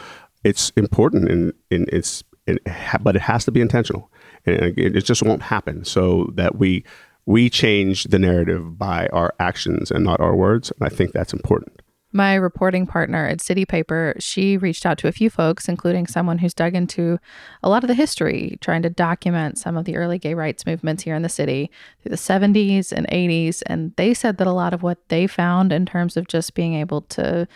it's 0.44 0.68
important 0.76 1.30
and 1.30 1.54
in, 1.70 1.86
it's, 1.90 2.22
in, 2.46 2.58
but 3.00 3.16
it 3.16 3.22
has 3.22 3.46
to 3.46 3.50
be 3.50 3.62
intentional 3.62 4.10
and 4.48 4.78
it 4.78 5.04
just 5.04 5.22
won't 5.22 5.42
happen. 5.42 5.84
So 5.84 6.30
that 6.34 6.56
we 6.56 6.84
we 7.26 7.50
change 7.50 8.04
the 8.04 8.18
narrative 8.18 8.78
by 8.78 9.06
our 9.08 9.34
actions 9.38 9.90
and 9.90 10.04
not 10.04 10.20
our 10.20 10.34
words, 10.34 10.72
and 10.72 10.86
I 10.86 10.88
think 10.88 11.12
that's 11.12 11.32
important. 11.32 11.82
My 12.10 12.36
reporting 12.36 12.86
partner 12.86 13.26
at 13.26 13.42
City 13.42 13.66
Paper, 13.66 14.14
she 14.18 14.56
reached 14.56 14.86
out 14.86 14.96
to 14.98 15.08
a 15.08 15.12
few 15.12 15.28
folks, 15.28 15.68
including 15.68 16.06
someone 16.06 16.38
who's 16.38 16.54
dug 16.54 16.74
into 16.74 17.18
a 17.62 17.68
lot 17.68 17.84
of 17.84 17.88
the 17.88 17.94
history, 17.94 18.56
trying 18.62 18.80
to 18.80 18.88
document 18.88 19.58
some 19.58 19.76
of 19.76 19.84
the 19.84 19.96
early 19.96 20.18
gay 20.18 20.32
rights 20.32 20.64
movements 20.64 21.02
here 21.02 21.14
in 21.14 21.20
the 21.20 21.28
city 21.28 21.70
through 22.00 22.08
the 22.10 22.16
70s 22.16 22.92
and 22.92 23.06
80s. 23.08 23.62
And 23.66 23.92
they 23.96 24.14
said 24.14 24.38
that 24.38 24.46
a 24.46 24.52
lot 24.52 24.72
of 24.72 24.82
what 24.82 25.06
they 25.10 25.26
found 25.26 25.70
in 25.70 25.84
terms 25.84 26.16
of 26.16 26.28
just 26.28 26.54
being 26.54 26.72
able 26.72 27.02
to 27.02 27.46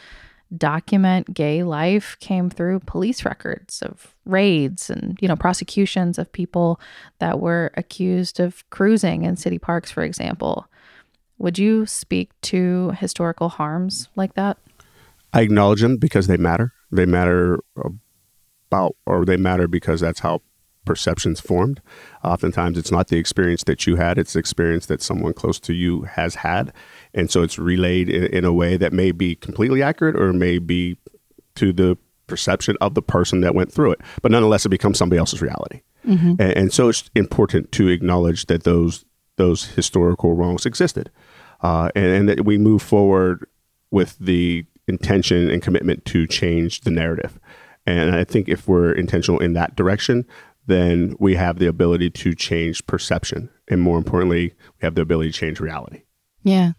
document 0.56 1.32
gay 1.32 1.62
life 1.62 2.16
came 2.20 2.50
through 2.50 2.80
police 2.80 3.24
records 3.24 3.80
of 3.82 4.14
raids 4.26 4.90
and 4.90 5.18
you 5.20 5.28
know 5.28 5.36
prosecutions 5.36 6.18
of 6.18 6.30
people 6.32 6.80
that 7.18 7.40
were 7.40 7.70
accused 7.76 8.38
of 8.38 8.68
cruising 8.70 9.24
in 9.24 9.36
city 9.36 9.58
parks 9.58 9.90
for 9.90 10.02
example. 10.02 10.66
Would 11.38 11.58
you 11.58 11.86
speak 11.86 12.30
to 12.42 12.90
historical 12.92 13.48
harms 13.48 14.08
like 14.14 14.34
that? 14.34 14.58
I 15.32 15.40
acknowledge 15.40 15.80
them 15.80 15.96
because 15.96 16.26
they 16.26 16.36
matter. 16.36 16.72
They 16.90 17.06
matter 17.06 17.58
about 18.70 18.96
or 19.06 19.24
they 19.24 19.36
matter 19.36 19.66
because 19.66 20.00
that's 20.00 20.20
how 20.20 20.42
perceptions 20.84 21.40
formed. 21.40 21.80
Oftentimes, 22.24 22.78
it's 22.78 22.90
not 22.90 23.08
the 23.08 23.18
experience 23.18 23.64
that 23.64 23.86
you 23.86 23.96
had, 23.96 24.18
it's 24.18 24.32
the 24.32 24.38
experience 24.38 24.86
that 24.86 25.02
someone 25.02 25.32
close 25.32 25.60
to 25.60 25.72
you 25.72 26.02
has 26.02 26.36
had. 26.36 26.72
And 27.14 27.30
so 27.30 27.42
it's 27.42 27.58
relayed 27.58 28.08
in, 28.08 28.24
in 28.24 28.44
a 28.44 28.52
way 28.52 28.76
that 28.76 28.92
may 28.92 29.12
be 29.12 29.34
completely 29.34 29.82
accurate 29.82 30.16
or 30.16 30.32
may 30.32 30.58
be 30.58 30.96
to 31.56 31.72
the 31.72 31.96
perception 32.26 32.76
of 32.80 32.94
the 32.94 33.02
person 33.02 33.40
that 33.42 33.54
went 33.54 33.72
through 33.72 33.92
it. 33.92 34.00
But 34.22 34.32
nonetheless, 34.32 34.64
it 34.64 34.70
becomes 34.70 34.98
somebody 34.98 35.18
else's 35.18 35.42
reality. 35.42 35.82
Mm-hmm. 36.06 36.30
And, 36.30 36.40
and, 36.40 36.72
so 36.72 36.88
it's 36.88 37.10
important 37.14 37.70
to 37.72 37.88
acknowledge 37.88 38.46
that 38.46 38.64
those 38.64 39.04
those 39.36 39.66
historical 39.66 40.34
wrongs 40.34 40.66
existed, 40.66 41.10
uh, 41.60 41.90
and, 41.94 42.06
and 42.06 42.28
that 42.28 42.44
we 42.44 42.58
move 42.58 42.82
forward 42.82 43.46
with 43.90 44.16
the 44.18 44.66
intention 44.88 45.48
and 45.48 45.62
commitment 45.62 46.04
to 46.06 46.26
change 46.26 46.80
the 46.80 46.90
narrative. 46.90 47.38
And 47.86 48.14
I 48.14 48.24
think 48.24 48.48
if 48.48 48.68
we're 48.68 48.92
intentional 48.92 49.40
in 49.40 49.54
that 49.54 49.76
direction, 49.76 50.26
then 50.66 51.16
we 51.18 51.34
have 51.34 51.58
the 51.58 51.66
ability 51.66 52.10
to 52.10 52.34
change 52.34 52.86
perception. 52.86 53.50
And 53.68 53.80
more 53.80 53.98
importantly, 53.98 54.54
we 54.80 54.84
have 54.84 54.94
the 54.94 55.02
ability 55.02 55.32
to 55.32 55.38
change 55.38 55.60
reality. 55.60 56.02
Yeah. 56.42 56.72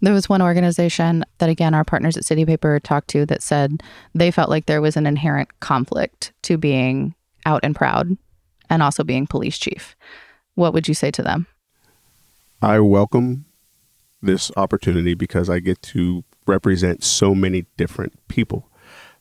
There 0.00 0.12
was 0.12 0.28
one 0.28 0.42
organization 0.42 1.24
that, 1.38 1.48
again, 1.48 1.74
our 1.74 1.84
partners 1.84 2.16
at 2.16 2.24
City 2.24 2.44
Paper 2.44 2.80
talked 2.80 3.08
to 3.08 3.26
that 3.26 3.42
said 3.42 3.82
they 4.14 4.30
felt 4.30 4.50
like 4.50 4.66
there 4.66 4.80
was 4.80 4.96
an 4.96 5.06
inherent 5.06 5.60
conflict 5.60 6.32
to 6.42 6.56
being 6.56 7.14
out 7.46 7.60
and 7.62 7.76
proud 7.76 8.16
and 8.68 8.82
also 8.82 9.04
being 9.04 9.26
police 9.26 9.58
chief. 9.58 9.96
What 10.54 10.74
would 10.74 10.88
you 10.88 10.94
say 10.94 11.10
to 11.12 11.22
them? 11.22 11.46
I 12.60 12.80
welcome 12.80 13.44
this 14.20 14.50
opportunity 14.56 15.14
because 15.14 15.48
I 15.48 15.60
get 15.60 15.80
to 15.82 16.24
represent 16.46 17.04
so 17.04 17.34
many 17.34 17.66
different 17.76 18.18
people 18.26 18.68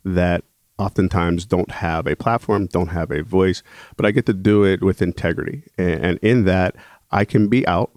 that 0.04 0.44
oftentimes 0.80 1.46
don't 1.46 1.72
have 1.72 2.08
a 2.08 2.16
platform, 2.16 2.68
don't 2.68 2.90
have 2.90 3.12
a 3.12 3.24
voice, 3.24 3.64
but 3.96 4.06
I 4.06 4.12
get 4.12 4.26
to 4.28 4.34
do 4.34 4.64
it 4.64 4.84
with 4.84 5.02
integrity. 5.02 5.64
And, 5.78 6.06
and 6.06 6.20
in 6.22 6.46
that, 6.46 6.76
I 7.12 7.26
can 7.26 7.48
be 7.48 7.66
out 7.68 7.92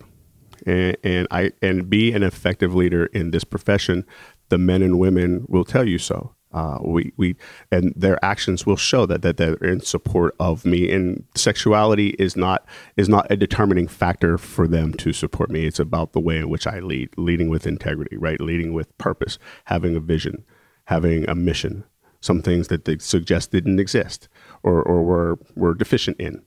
and, 0.66 0.96
and, 1.02 1.28
I 1.30 1.52
and 1.62 1.88
be 1.88 2.12
an 2.12 2.22
effective 2.22 2.74
leader 2.74 3.06
in 3.06 3.30
this 3.30 3.44
profession. 3.44 4.06
The 4.48 4.58
men 4.58 4.82
and 4.82 4.98
women 4.98 5.44
will 5.48 5.64
tell 5.64 5.86
you 5.86 5.98
so. 5.98 6.34
Uh, 6.52 6.78
we 6.82 7.12
we 7.16 7.36
and 7.70 7.92
their 7.94 8.22
actions 8.24 8.66
will 8.66 8.76
show 8.76 9.06
that 9.06 9.22
that 9.22 9.36
they're 9.36 9.54
in 9.54 9.80
support 9.80 10.34
of 10.40 10.64
me. 10.64 10.90
And 10.90 11.24
sexuality 11.36 12.08
is 12.18 12.36
not 12.36 12.66
is 12.96 13.08
not 13.08 13.30
a 13.30 13.36
determining 13.36 13.86
factor 13.86 14.36
for 14.36 14.66
them 14.66 14.92
to 14.94 15.12
support 15.12 15.50
me. 15.50 15.66
It's 15.66 15.78
about 15.78 16.12
the 16.12 16.20
way 16.20 16.38
in 16.38 16.48
which 16.48 16.66
I 16.66 16.80
lead, 16.80 17.10
leading 17.16 17.50
with 17.50 17.68
integrity, 17.68 18.16
right? 18.16 18.40
Leading 18.40 18.72
with 18.72 18.96
purpose, 18.98 19.38
having 19.66 19.94
a 19.94 20.00
vision, 20.00 20.44
having 20.86 21.28
a 21.30 21.36
mission. 21.36 21.84
Some 22.20 22.42
things 22.42 22.68
that 22.68 22.84
they 22.84 22.98
suggest 22.98 23.50
didn't 23.50 23.80
exist 23.80 24.28
or 24.62 24.82
or 24.82 25.02
were 25.02 25.38
were 25.54 25.74
deficient 25.74 26.18
in, 26.18 26.42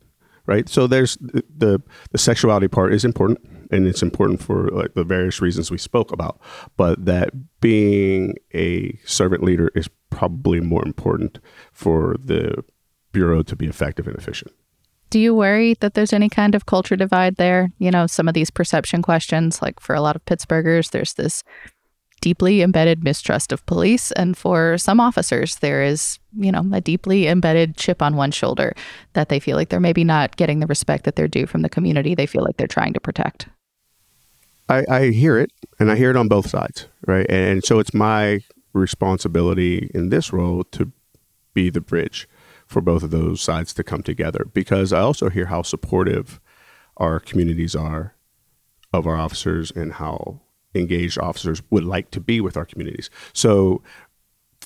right? 0.45 0.69
So 0.69 0.87
there's 0.87 1.17
the 1.17 1.81
the 2.11 2.17
sexuality 2.17 2.67
part 2.67 2.93
is 2.93 3.05
important 3.05 3.39
and 3.71 3.87
it's 3.87 4.03
important 4.03 4.41
for 4.41 4.69
like 4.69 4.93
the 4.93 5.03
various 5.03 5.41
reasons 5.41 5.71
we 5.71 5.77
spoke 5.77 6.11
about. 6.11 6.39
But 6.77 7.05
that 7.05 7.31
being 7.59 8.35
a 8.53 8.97
servant 9.05 9.43
leader 9.43 9.71
is 9.75 9.89
probably 10.09 10.59
more 10.61 10.85
important 10.85 11.39
for 11.71 12.15
the 12.23 12.63
bureau 13.11 13.41
to 13.43 13.55
be 13.55 13.67
effective 13.67 14.07
and 14.07 14.15
efficient. 14.15 14.53
Do 15.09 15.19
you 15.19 15.35
worry 15.35 15.75
that 15.75 15.93
there's 15.93 16.11
any 16.11 16.27
kind 16.27 16.55
of 16.55 16.65
culture 16.65 16.95
divide 16.95 17.35
there? 17.35 17.71
You 17.77 17.91
know, 17.91 18.07
some 18.07 18.27
of 18.27 18.33
these 18.33 18.49
perception 18.49 19.03
questions, 19.03 19.61
like 19.61 19.79
for 19.79 19.93
a 19.93 20.01
lot 20.01 20.15
of 20.15 20.25
Pittsburghers, 20.25 20.89
there's 20.89 21.13
this 21.13 21.43
deeply 22.23 22.61
embedded 22.61 23.03
mistrust 23.03 23.51
of 23.51 23.65
police. 23.65 24.13
And 24.13 24.37
for 24.37 24.77
some 24.77 25.01
officers, 25.01 25.57
there 25.57 25.83
is, 25.83 26.19
you 26.37 26.53
know, 26.53 26.63
a 26.71 26.79
deeply 26.79 27.27
embedded 27.27 27.75
chip 27.75 28.01
on 28.01 28.15
one 28.15 28.31
shoulder 28.31 28.73
that 29.11 29.27
they 29.27 29.41
feel 29.41 29.57
like 29.57 29.67
they're 29.67 29.81
maybe 29.81 30.05
not 30.05 30.37
getting 30.37 30.61
the 30.61 30.67
respect 30.67 31.03
that 31.03 31.17
they're 31.17 31.27
due 31.27 31.45
from 31.45 31.63
the 31.63 31.69
community 31.69 32.15
they 32.15 32.25
feel 32.25 32.41
like 32.41 32.55
they're 32.55 32.65
trying 32.65 32.93
to 32.93 33.01
protect. 33.01 33.49
I, 34.69 34.85
I 34.89 35.09
hear 35.09 35.37
it, 35.37 35.51
and 35.79 35.91
I 35.91 35.97
hear 35.97 36.11
it 36.11 36.15
on 36.15 36.29
both 36.29 36.49
sides, 36.49 36.87
right? 37.05 37.25
And, 37.27 37.45
and 37.45 37.63
so 37.65 37.79
it's 37.79 37.93
my 37.93 38.39
responsibility 38.71 39.91
in 39.93 40.07
this 40.07 40.31
role 40.31 40.63
to 40.71 40.93
be 41.53 41.69
the 41.69 41.81
bridge 41.81 42.29
for 42.65 42.79
both 42.79 43.03
of 43.03 43.11
those 43.11 43.41
sides 43.41 43.73
to 43.73 43.83
come 43.83 44.01
together 44.01 44.47
because 44.53 44.93
I 44.93 45.01
also 45.01 45.29
hear 45.29 45.47
how 45.47 45.61
supportive 45.61 46.39
our 46.95 47.19
communities 47.19 47.75
are 47.75 48.15
of 48.93 49.05
our 49.05 49.17
officers 49.17 49.71
and 49.71 49.91
how 49.93 50.39
engaged 50.75 51.17
officers 51.19 51.61
would 51.69 51.83
like 51.83 52.11
to 52.11 52.19
be 52.19 52.41
with 52.41 52.57
our 52.57 52.65
communities. 52.65 53.09
So 53.33 53.81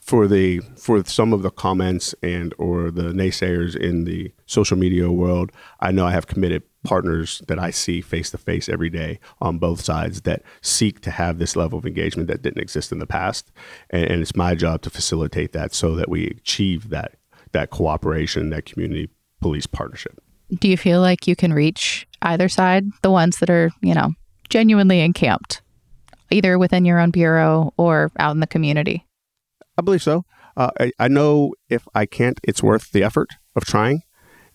for 0.07 0.25
the 0.25 0.61
for 0.77 1.03
some 1.03 1.33
of 1.33 1.41
the 1.41 1.51
comments 1.51 2.15
and 2.23 2.53
or 2.57 2.91
the 2.91 3.11
naysayers 3.11 3.75
in 3.75 4.05
the 4.05 4.31
social 4.45 4.77
media 4.77 5.11
world, 5.11 5.51
I 5.81 5.91
know 5.91 6.05
I 6.05 6.11
have 6.11 6.27
committed 6.27 6.63
partners 6.85 7.41
that 7.49 7.59
I 7.59 7.71
see 7.71 7.99
face 7.99 8.31
to 8.31 8.37
face 8.37 8.69
every 8.69 8.89
day 8.89 9.19
on 9.41 9.57
both 9.57 9.81
sides 9.81 10.21
that 10.21 10.43
seek 10.61 11.01
to 11.01 11.11
have 11.11 11.39
this 11.39 11.57
level 11.57 11.77
of 11.77 11.85
engagement 11.85 12.29
that 12.29 12.41
didn't 12.41 12.61
exist 12.61 12.93
in 12.93 12.99
the 12.99 13.05
past, 13.05 13.51
and, 13.89 14.05
and 14.05 14.21
it's 14.21 14.35
my 14.35 14.55
job 14.55 14.81
to 14.83 14.89
facilitate 14.89 15.51
that 15.51 15.73
so 15.73 15.93
that 15.95 16.07
we 16.07 16.27
achieve 16.27 16.89
that 16.89 17.15
that 17.51 17.69
cooperation, 17.69 18.49
that 18.51 18.65
community 18.65 19.09
police 19.41 19.67
partnership. 19.67 20.21
Do 20.57 20.69
you 20.69 20.77
feel 20.77 21.01
like 21.01 21.27
you 21.27 21.35
can 21.35 21.51
reach 21.51 22.07
either 22.21 22.47
side, 22.47 22.85
the 23.01 23.11
ones 23.11 23.39
that 23.39 23.49
are 23.49 23.71
you 23.81 23.93
know 23.93 24.13
genuinely 24.49 25.01
encamped, 25.01 25.61
either 26.31 26.57
within 26.57 26.85
your 26.85 26.99
own 26.99 27.11
bureau 27.11 27.73
or 27.77 28.11
out 28.19 28.31
in 28.31 28.39
the 28.39 28.47
community? 28.47 29.05
I 29.77 29.81
believe 29.81 30.03
so. 30.03 30.25
Uh, 30.55 30.71
I, 30.79 30.91
I 30.99 31.07
know 31.07 31.53
if 31.69 31.87
I 31.93 32.05
can't, 32.05 32.39
it's 32.43 32.63
worth 32.63 32.91
the 32.91 33.03
effort 33.03 33.29
of 33.55 33.65
trying 33.65 34.03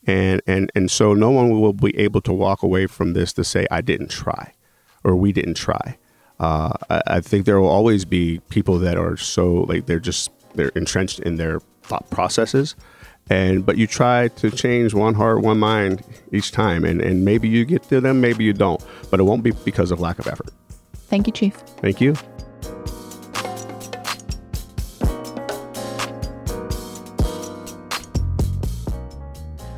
and 0.06 0.42
and 0.46 0.70
and 0.74 0.90
so 0.90 1.14
no 1.14 1.30
one 1.30 1.60
will 1.60 1.72
be 1.72 1.96
able 1.98 2.20
to 2.22 2.32
walk 2.32 2.62
away 2.62 2.86
from 2.86 3.12
this 3.12 3.32
to 3.34 3.44
say 3.44 3.66
I 3.70 3.80
didn't 3.80 4.10
try, 4.10 4.52
or 5.04 5.16
we 5.16 5.32
didn't 5.32 5.54
try. 5.54 5.98
Uh, 6.40 6.72
I, 6.90 7.02
I, 7.06 7.20
think 7.20 7.46
there 7.46 7.60
will 7.60 7.68
always 7.68 8.04
be 8.04 8.40
people 8.48 8.78
that 8.80 8.96
are 8.96 9.16
so 9.16 9.62
like 9.62 9.86
they're 9.86 10.00
just 10.00 10.30
they're 10.54 10.70
entrenched 10.70 11.20
in 11.20 11.36
their 11.36 11.60
thought 11.82 12.10
processes, 12.10 12.74
and 13.30 13.64
but 13.64 13.76
you 13.76 13.86
try 13.86 14.28
to 14.28 14.50
change 14.50 14.92
one 14.92 15.14
heart, 15.14 15.40
one 15.40 15.60
mind 15.60 16.02
each 16.32 16.50
time, 16.50 16.84
and 16.84 17.00
and 17.00 17.24
maybe 17.24 17.48
you 17.48 17.64
get 17.64 17.84
to 17.84 18.00
them, 18.00 18.20
maybe 18.20 18.42
you 18.42 18.52
don't, 18.52 18.84
but 19.10 19.20
it 19.20 19.24
won't 19.24 19.44
be 19.44 19.52
because 19.64 19.92
of 19.92 20.00
lack 20.00 20.18
of 20.18 20.26
effort. 20.26 20.50
Thank 21.12 21.26
you, 21.26 21.32
Chief. 21.34 21.54
Thank 21.82 22.00
you. 22.00 22.14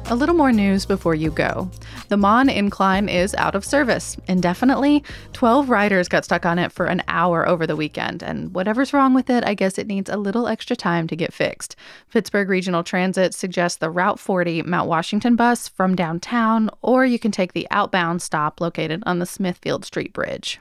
A 0.06 0.14
little 0.14 0.36
more 0.36 0.52
news 0.52 0.86
before 0.86 1.16
you 1.16 1.32
go. 1.32 1.68
The 2.06 2.16
Mon 2.16 2.48
Incline 2.48 3.08
is 3.08 3.34
out 3.34 3.56
of 3.56 3.64
service 3.64 4.16
indefinitely. 4.28 5.02
12 5.32 5.68
riders 5.68 6.06
got 6.06 6.24
stuck 6.24 6.46
on 6.46 6.60
it 6.60 6.70
for 6.70 6.86
an 6.86 7.02
hour 7.08 7.48
over 7.48 7.66
the 7.66 7.74
weekend, 7.74 8.22
and 8.22 8.54
whatever's 8.54 8.92
wrong 8.92 9.12
with 9.12 9.28
it, 9.28 9.42
I 9.44 9.54
guess 9.54 9.76
it 9.76 9.88
needs 9.88 10.08
a 10.08 10.16
little 10.16 10.46
extra 10.46 10.76
time 10.76 11.08
to 11.08 11.16
get 11.16 11.32
fixed. 11.32 11.74
Pittsburgh 12.12 12.48
Regional 12.48 12.84
Transit 12.84 13.34
suggests 13.34 13.78
the 13.78 13.90
Route 13.90 14.20
40 14.20 14.62
Mount 14.62 14.88
Washington 14.88 15.34
bus 15.34 15.66
from 15.66 15.96
downtown, 15.96 16.70
or 16.80 17.04
you 17.04 17.18
can 17.18 17.32
take 17.32 17.54
the 17.54 17.66
outbound 17.72 18.22
stop 18.22 18.60
located 18.60 19.02
on 19.04 19.18
the 19.18 19.26
Smithfield 19.26 19.84
Street 19.84 20.12
Bridge 20.12 20.60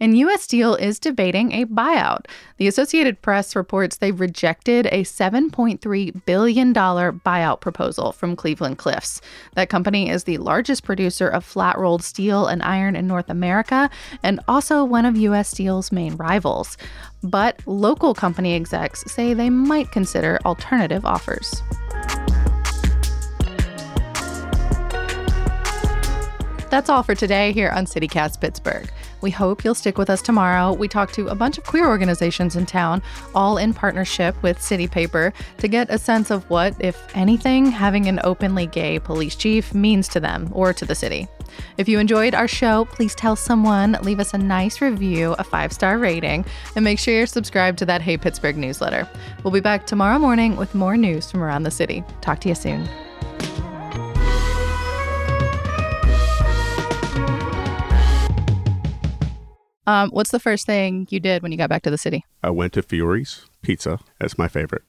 and 0.00 0.18
U.S. 0.18 0.42
Steel 0.42 0.74
is 0.74 0.98
debating 0.98 1.52
a 1.52 1.66
buyout. 1.66 2.26
The 2.56 2.66
Associated 2.66 3.22
Press 3.22 3.54
reports 3.54 3.96
they've 3.96 4.18
rejected 4.18 4.86
a 4.86 5.04
$7.3 5.04 6.24
billion 6.24 6.74
buyout 6.74 7.60
proposal 7.60 8.12
from 8.12 8.36
Cleveland 8.36 8.78
Cliffs. 8.78 9.20
That 9.54 9.68
company 9.68 10.10
is 10.10 10.24
the 10.24 10.38
largest 10.38 10.82
producer 10.82 11.28
of 11.28 11.44
flat 11.44 11.78
rolled 11.78 12.02
steel 12.02 12.46
and 12.46 12.62
iron 12.62 12.96
in 12.96 13.06
North 13.06 13.30
America 13.30 13.88
and 14.22 14.40
also 14.48 14.84
one 14.84 15.06
of 15.06 15.16
U.S. 15.16 15.48
Steel's 15.48 15.92
main 15.92 16.16
rivals. 16.16 16.76
But 17.22 17.60
local 17.66 18.14
company 18.14 18.54
execs 18.54 19.04
say 19.10 19.32
they 19.32 19.50
might 19.50 19.90
consider 19.92 20.38
alternative 20.44 21.06
offers. 21.06 21.62
That's 26.74 26.88
all 26.88 27.04
for 27.04 27.14
today 27.14 27.52
here 27.52 27.70
on 27.70 27.86
CityCast 27.86 28.40
Pittsburgh. 28.40 28.90
We 29.24 29.30
hope 29.30 29.64
you'll 29.64 29.74
stick 29.74 29.96
with 29.96 30.10
us 30.10 30.20
tomorrow. 30.20 30.74
We 30.74 30.86
talk 30.86 31.10
to 31.12 31.28
a 31.28 31.34
bunch 31.34 31.56
of 31.56 31.64
queer 31.64 31.86
organizations 31.86 32.56
in 32.56 32.66
town, 32.66 33.00
all 33.34 33.56
in 33.56 33.72
partnership 33.72 34.36
with 34.42 34.60
City 34.60 34.86
Paper, 34.86 35.32
to 35.56 35.66
get 35.66 35.88
a 35.88 35.96
sense 35.96 36.30
of 36.30 36.44
what, 36.50 36.76
if 36.78 37.02
anything, 37.16 37.64
having 37.64 38.06
an 38.06 38.20
openly 38.22 38.66
gay 38.66 38.98
police 38.98 39.34
chief 39.34 39.72
means 39.72 40.08
to 40.08 40.20
them 40.20 40.50
or 40.52 40.74
to 40.74 40.84
the 40.84 40.94
city. 40.94 41.26
If 41.78 41.88
you 41.88 41.98
enjoyed 41.98 42.34
our 42.34 42.46
show, 42.46 42.84
please 42.84 43.14
tell 43.14 43.34
someone, 43.34 43.96
leave 44.02 44.20
us 44.20 44.34
a 44.34 44.38
nice 44.38 44.82
review, 44.82 45.34
a 45.38 45.44
five 45.44 45.72
star 45.72 45.96
rating, 45.96 46.44
and 46.76 46.84
make 46.84 46.98
sure 46.98 47.14
you're 47.14 47.26
subscribed 47.26 47.78
to 47.78 47.86
that 47.86 48.02
Hey 48.02 48.18
Pittsburgh 48.18 48.58
newsletter. 48.58 49.08
We'll 49.42 49.54
be 49.54 49.60
back 49.60 49.86
tomorrow 49.86 50.18
morning 50.18 50.54
with 50.56 50.74
more 50.74 50.98
news 50.98 51.30
from 51.30 51.42
around 51.42 51.62
the 51.62 51.70
city. 51.70 52.04
Talk 52.20 52.40
to 52.40 52.50
you 52.50 52.54
soon. 52.54 52.86
Um, 59.86 60.10
what's 60.10 60.30
the 60.30 60.40
first 60.40 60.66
thing 60.66 61.06
you 61.10 61.20
did 61.20 61.42
when 61.42 61.52
you 61.52 61.58
got 61.58 61.68
back 61.68 61.82
to 61.82 61.90
the 61.90 61.98
city? 61.98 62.24
I 62.42 62.50
went 62.50 62.72
to 62.74 62.82
Fiore's 62.82 63.46
Pizza. 63.62 63.98
That's 64.18 64.38
my 64.38 64.48
favorite. 64.48 64.82